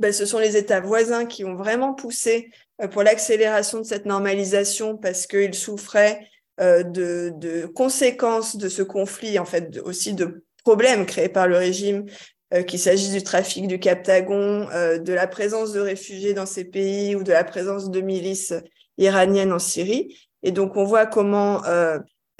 ben, 0.00 0.12
ce 0.12 0.26
sont 0.26 0.40
les 0.40 0.56
États 0.56 0.80
voisins 0.80 1.24
qui 1.24 1.44
ont 1.44 1.54
vraiment 1.54 1.94
poussé 1.94 2.50
euh, 2.82 2.88
pour 2.88 3.04
l'accélération 3.04 3.78
de 3.78 3.84
cette 3.84 4.06
normalisation 4.06 4.96
parce 4.96 5.26
qu'ils 5.28 5.54
souffraient 5.54 6.28
euh, 6.60 6.82
de, 6.82 7.32
de, 7.36 7.66
conséquences 7.66 8.56
de 8.56 8.68
ce 8.68 8.82
conflit, 8.82 9.38
en 9.38 9.44
fait 9.44 9.78
aussi 9.84 10.14
de 10.14 10.44
problèmes 10.64 11.06
créés 11.06 11.28
par 11.28 11.46
le 11.46 11.56
régime, 11.56 12.06
euh, 12.52 12.64
qu'il 12.64 12.80
s'agisse 12.80 13.12
du 13.12 13.22
trafic 13.22 13.68
du 13.68 13.78
Captagon, 13.78 14.66
de 14.98 15.12
la 15.12 15.28
présence 15.28 15.72
de 15.72 15.80
réfugiés 15.80 16.34
dans 16.34 16.46
ces 16.46 16.64
pays 16.64 17.14
ou 17.14 17.22
de 17.22 17.32
la 17.32 17.44
présence 17.44 17.88
de 17.88 18.00
milices 18.00 18.52
iraniennes 18.98 19.52
en 19.52 19.60
Syrie. 19.60 20.18
Et 20.42 20.50
donc 20.50 20.76
on 20.76 20.84
voit 20.84 21.06
comment 21.06 21.62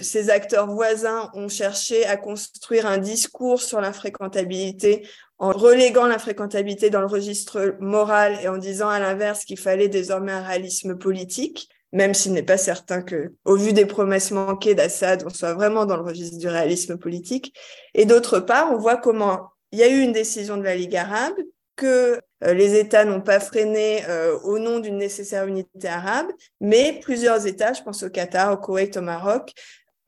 ces 0.01 0.31
acteurs 0.31 0.67
voisins 0.67 1.31
ont 1.35 1.49
cherché 1.49 2.05
à 2.07 2.17
construire 2.17 2.87
un 2.87 2.99
discours 2.99 3.63
sur 3.63 3.81
l'infréquentabilité 3.81 5.07
en 5.39 5.51
reléguant 5.51 6.07
l'infréquentabilité 6.07 6.91
dans 6.91 7.01
le 7.01 7.07
registre 7.07 7.77
moral 7.81 8.39
et 8.43 8.49
en 8.49 8.57
disant 8.57 8.89
à 8.89 8.99
l'inverse 8.99 9.45
qu'il 9.45 9.59
fallait 9.59 9.89
désormais 9.89 10.33
un 10.33 10.43
réalisme 10.43 10.97
politique, 10.97 11.69
même 11.93 12.15
s'il 12.15 12.33
n'est 12.33 12.43
pas 12.43 12.57
certain 12.57 13.03
que, 13.03 13.35
au 13.45 13.57
vu 13.57 13.73
des 13.73 13.87
promesses 13.87 14.31
manquées 14.31 14.75
d'Assad, 14.75 15.23
on 15.27 15.31
soit 15.31 15.55
vraiment 15.55 15.87
dans 15.87 15.97
le 15.97 16.03
registre 16.03 16.39
du 16.39 16.49
réalisme 16.49 16.99
politique. 16.99 17.55
Et 17.95 18.05
d'autre 18.05 18.41
part, 18.41 18.73
on 18.73 18.79
voit 18.79 18.97
comment 18.97 19.51
il 19.71 19.79
y 19.79 19.83
a 19.83 19.89
eu 19.89 20.01
une 20.01 20.13
décision 20.13 20.57
de 20.57 20.63
la 20.63 20.75
Ligue 20.77 20.97
arabe 20.97 21.35
que 21.77 22.21
euh, 22.45 22.55
les 22.55 22.79
États 22.79 23.05
n'ont 23.05 23.21
pas 23.21 23.41
freiné 23.41 24.05
euh, 24.09 24.39
au 24.41 24.59
nom 24.59 24.79
d'une 24.79 24.99
nécessaire 24.99 25.47
unité 25.47 25.89
arabe, 25.89 26.29
mais 26.61 27.01
plusieurs 27.03 27.47
États, 27.47 27.73
je 27.73 27.83
pense 27.83 28.03
au 28.03 28.11
Qatar, 28.11 28.53
au 28.53 28.57
Koweït, 28.57 28.97
au 28.97 29.01
Maroc, 29.01 29.53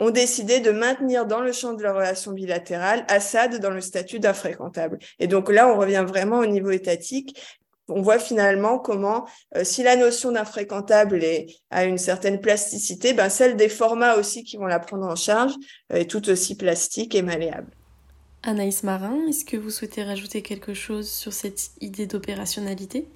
ont 0.00 0.10
décidé 0.10 0.60
de 0.60 0.70
maintenir 0.70 1.26
dans 1.26 1.40
le 1.40 1.52
champ 1.52 1.72
de 1.72 1.82
leur 1.82 1.96
relation 1.96 2.32
bilatérale 2.32 3.04
Assad 3.08 3.60
dans 3.60 3.70
le 3.70 3.80
statut 3.80 4.18
d'infréquentable. 4.18 4.98
Et 5.18 5.26
donc 5.26 5.50
là, 5.50 5.68
on 5.68 5.78
revient 5.78 6.04
vraiment 6.06 6.38
au 6.38 6.46
niveau 6.46 6.70
étatique. 6.70 7.40
On 7.88 8.02
voit 8.02 8.18
finalement 8.18 8.78
comment, 8.78 9.26
euh, 9.56 9.62
si 9.62 9.82
la 9.84 9.94
notion 9.94 10.32
d'infréquentable 10.32 11.20
a 11.70 11.84
une 11.84 11.98
certaine 11.98 12.40
plasticité, 12.40 13.12
ben 13.12 13.28
celle 13.28 13.56
des 13.56 13.68
formats 13.68 14.16
aussi 14.16 14.42
qui 14.42 14.56
vont 14.56 14.66
la 14.66 14.80
prendre 14.80 15.06
en 15.06 15.14
charge 15.14 15.52
euh, 15.92 15.98
est 15.98 16.10
tout 16.10 16.28
aussi 16.28 16.56
plastique 16.56 17.14
et 17.14 17.22
malléable. 17.22 17.70
Anaïs 18.42 18.82
Marin, 18.82 19.26
est-ce 19.28 19.44
que 19.44 19.56
vous 19.56 19.70
souhaitez 19.70 20.02
rajouter 20.02 20.42
quelque 20.42 20.74
chose 20.74 21.08
sur 21.08 21.32
cette 21.32 21.70
idée 21.80 22.06
d'opérationnalité? 22.06 23.08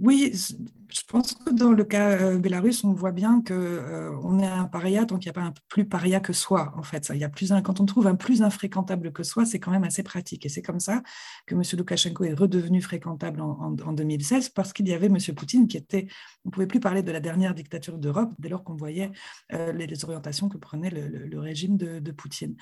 Oui, 0.00 0.32
je 0.34 1.02
pense 1.06 1.34
que 1.34 1.50
dans 1.50 1.70
le 1.70 1.84
cas 1.84 2.10
euh, 2.10 2.38
Bélarus, 2.38 2.82
on 2.82 2.92
voit 2.92 3.12
bien 3.12 3.42
qu'on 3.42 3.54
euh, 3.54 4.38
est 4.38 4.46
un 4.46 4.64
paria 4.64 5.06
tant 5.06 5.18
qu'il 5.18 5.26
n'y 5.26 5.30
a 5.30 5.40
pas 5.40 5.46
un 5.46 5.54
plus 5.68 5.84
paria 5.84 6.18
que 6.18 6.32
soi. 6.32 6.72
En 6.76 6.82
fait, 6.82 7.10
il 7.14 7.20
y 7.20 7.24
a 7.24 7.28
plus 7.28 7.52
quand 7.64 7.80
on 7.80 7.84
trouve 7.86 8.08
un 8.08 8.16
plus 8.16 8.42
infréquentable 8.42 9.12
que 9.12 9.22
soi, 9.22 9.44
c'est 9.44 9.60
quand 9.60 9.70
même 9.70 9.84
assez 9.84 10.02
pratique. 10.02 10.46
Et 10.46 10.48
c'est 10.48 10.62
comme 10.62 10.80
ça 10.80 11.02
que 11.46 11.54
M. 11.54 11.62
Loukachenko 11.78 12.24
est 12.24 12.34
redevenu 12.34 12.82
fréquentable 12.82 13.40
en, 13.40 13.70
2016 13.70 14.48
parce 14.50 14.72
qu'il 14.72 14.88
y 14.88 14.92
avait 14.92 15.06
M. 15.06 15.18
Poutine 15.36 15.68
qui 15.68 15.76
était. 15.76 16.08
On 16.44 16.48
ne 16.48 16.50
pouvait 16.50 16.66
plus 16.66 16.80
parler 16.80 17.02
de 17.02 17.12
la 17.12 17.20
dernière 17.20 17.54
dictature 17.54 17.98
d'Europe 17.98 18.32
dès 18.38 18.48
lors 18.48 18.64
qu'on 18.64 18.74
voyait 18.74 19.12
euh, 19.52 19.72
les, 19.72 20.04
orientations 20.04 20.48
que 20.48 20.58
prenait 20.58 20.90
le, 20.90 21.38
régime 21.38 21.76
de, 21.76 22.10
Poutine. 22.10 22.56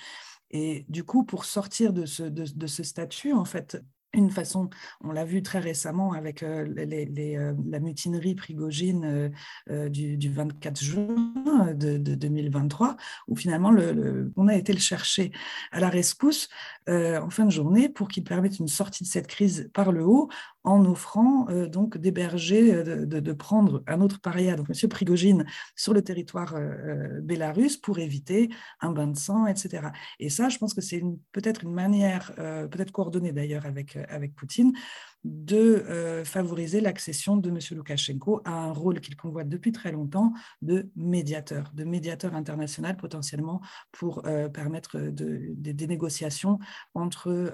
Et 0.50 0.84
du 0.88 1.04
coup, 1.04 1.24
pour 1.24 1.46
sortir 1.46 1.92
de 1.94 2.04
ce 2.04 2.82
statut, 2.82 3.32
en 3.32 3.46
fait, 3.46 3.78
une 4.14 4.30
façon, 4.30 4.68
on 5.02 5.12
l'a 5.12 5.24
vu 5.24 5.42
très 5.42 5.58
récemment 5.58 6.12
avec 6.12 6.42
euh, 6.42 6.66
euh, 6.78 7.54
la 7.66 7.80
mutinerie 7.80 8.34
prigogine 8.34 9.32
euh, 9.70 9.88
du, 9.88 10.30
24 10.30 10.82
juin 10.82 11.32
de, 11.74 11.96
2023, 11.96 12.96
où 13.28 13.36
finalement 13.36 13.72
on 14.36 14.48
a 14.48 14.54
été 14.54 14.72
le 14.72 14.78
chercher 14.78 15.32
à 15.70 15.80
la 15.80 15.88
rescousse 15.88 16.48
en 16.88 17.30
fin 17.30 17.44
de 17.44 17.50
journée 17.50 17.88
pour 17.88 18.08
qu'il 18.08 18.24
permette 18.24 18.58
une 18.58 18.68
sortie 18.68 19.04
de 19.04 19.08
cette 19.08 19.26
crise 19.26 19.70
par 19.72 19.92
le 19.92 20.04
haut, 20.04 20.28
en 20.64 20.84
offrant 20.84 21.48
euh, 21.48 21.66
donc 21.66 21.98
d'héberger, 21.98 22.74
euh, 22.74 23.06
de, 23.06 23.32
prendre 23.32 23.82
un 23.86 24.00
autre 24.00 24.20
paria, 24.20 24.56
donc 24.56 24.68
M. 24.70 24.88
Prigogine, 24.88 25.44
sur 25.74 25.92
le 25.92 26.02
territoire 26.02 26.54
euh, 26.54 27.20
bélarus 27.20 27.76
pour 27.76 27.98
éviter 27.98 28.50
un 28.80 28.92
bain 28.92 29.08
de 29.08 29.16
sang, 29.16 29.46
etc. 29.46 29.88
Et 30.20 30.28
ça, 30.28 30.48
je 30.48 30.58
pense 30.58 30.74
que 30.74 30.80
c'est 30.80 31.02
peut-être 31.32 31.64
une 31.64 31.72
manière, 31.72 32.32
peut-être 32.36 32.92
coordonnée 32.92 33.32
d'ailleurs 33.32 33.66
avec, 33.66 33.96
avec 34.08 34.34
Poutine, 34.34 34.72
de 35.24 36.22
favoriser 36.24 36.80
l'accession 36.80 37.36
de 37.36 37.48
M. 37.48 37.58
Loukachenko 37.72 38.42
à 38.44 38.52
un 38.52 38.72
rôle 38.72 39.00
qu'il 39.00 39.16
convoite 39.16 39.48
depuis 39.48 39.72
très 39.72 39.92
longtemps 39.92 40.32
de 40.62 40.90
médiateur, 40.96 41.70
de 41.74 41.84
médiateur 41.84 42.34
international 42.34 42.96
potentiellement 42.96 43.60
pour 43.92 44.22
permettre 44.52 44.98
des 44.98 45.86
négociations 45.86 46.58
entre 46.94 47.52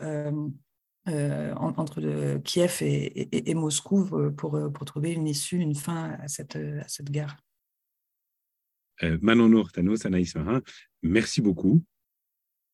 euh, 1.09 1.55
entre 1.55 2.39
Kiev 2.39 2.79
et, 2.83 3.55
Moscou 3.55 4.09
euh, 4.13 4.31
pour, 4.31 4.57
euh, 4.57 4.69
pour, 4.69 4.85
trouver 4.85 5.13
une 5.13 5.27
issue, 5.27 5.57
une 5.57 5.75
fin 5.75 6.17
à 6.23 6.29
cette, 6.29 6.57
à 6.57 6.87
cette 6.89 7.11
guerre. 7.11 7.37
Manon 9.21 9.49
Nourtanos, 9.49 10.07
Anaïs 10.07 10.35
Marin, 10.35 10.61
merci 11.03 11.41
beaucoup. 11.41 11.83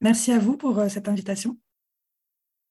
Merci 0.01 0.33
à 0.33 0.39
vous 0.39 0.57
pour 0.57 0.83
cette 0.89 1.07
invitation. 1.07 1.59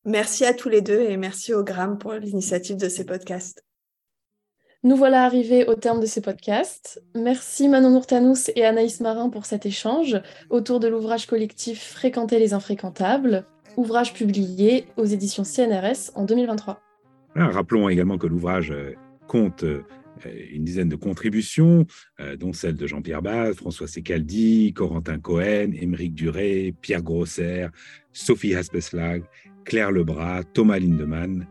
Merci 0.06 0.44
à 0.44 0.56
tous 0.56 0.70
les 0.70 0.82
deux 0.82 1.02
et 1.02 1.18
merci 1.18 1.54
au 1.54 1.64
Gram 1.64 2.00
pour 2.00 2.14
l'initiative 2.14 2.78
de 2.78 2.90
ces 2.90 3.06
podcasts. 3.06 3.64
Nous 4.82 4.98
voilà 4.98 5.24
arrivés 5.24 5.66
au 5.68 5.76
terme 5.76 6.02
de 6.02 6.08
ces 6.08 6.20
podcasts. 6.20 7.02
Merci 7.14 7.70
Manon 7.70 7.92
Nourtanous 7.92 8.50
et 8.56 8.66
Anaïs 8.66 9.00
Marin 9.02 9.30
pour 9.30 9.46
cet 9.46 9.68
échange 9.68 10.20
autour 10.50 10.80
de 10.80 10.88
l'ouvrage 10.88 11.28
collectif 11.28 11.92
Fréquenter 11.92 12.40
les 12.40 12.54
infréquentables 12.54 13.46
ouvrage 13.78 14.14
publié 14.14 14.86
aux 14.98 15.06
éditions 15.06 15.44
CNRS 15.44 16.12
en 16.16 16.26
2023. 16.26 16.82
Ah, 17.36 17.50
rappelons 17.50 17.90
également 17.90 18.18
que 18.18 18.28
l'ouvrage 18.28 18.72
euh, 18.72 18.94
compte 19.28 19.64
euh, 19.64 19.82
une 20.52 20.64
dizaine 20.64 20.90
de 20.90 20.96
contributions, 20.96 21.86
euh, 22.20 22.36
dont 22.36 22.54
celles 22.54 22.76
de 22.76 22.86
Jean-Pierre 22.86 23.24
Baz, 23.24 23.56
François 23.56 23.88
Secaldi, 23.88 24.72
Corentin 24.74 25.18
Cohen, 25.18 25.72
Émeric 25.74 26.14
Duré, 26.14 26.76
Pierre 26.82 27.02
Grosser, 27.02 27.68
Sophie 28.12 28.54
Haspeslag, 28.54 29.24
Claire 29.66 29.92
Lebras, 29.92 30.44
Thomas 30.54 30.78
Lindemann, 30.78 31.48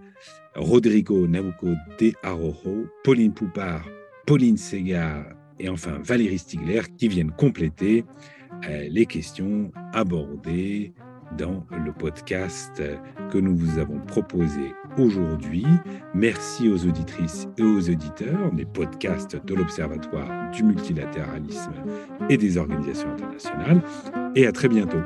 Rodrigo 0.54 1.26
Nabucco 1.26 1.70
de 1.98 2.12
Arojo, 2.22 2.86
Pauline 3.02 3.34
Poupard, 3.34 3.88
Pauline 4.26 4.56
Segar 4.56 5.24
et 5.58 5.68
enfin 5.68 5.98
Valérie 6.04 6.38
Stigler 6.38 6.82
qui 6.96 7.08
viennent 7.08 7.32
compléter 7.32 8.04
les 8.68 9.06
questions 9.06 9.72
abordées 9.92 10.92
dans 11.36 11.64
le 11.84 11.92
podcast 11.92 12.82
que 13.30 13.38
nous 13.38 13.56
vous 13.56 13.78
avons 13.78 13.98
proposé 14.00 14.74
aujourd'hui. 14.98 15.66
Merci 16.14 16.68
aux 16.68 16.86
auditrices 16.86 17.48
et 17.58 17.62
aux 17.62 17.88
auditeurs 17.88 18.52
des 18.52 18.64
podcasts 18.64 19.42
de 19.44 19.54
l'Observatoire 19.54 20.50
du 20.50 20.62
multilatéralisme 20.62 21.72
et 22.28 22.36
des 22.36 22.58
organisations 22.58 23.10
internationales. 23.12 23.82
Et 24.34 24.46
à 24.46 24.52
très 24.52 24.68
bientôt. 24.68 25.02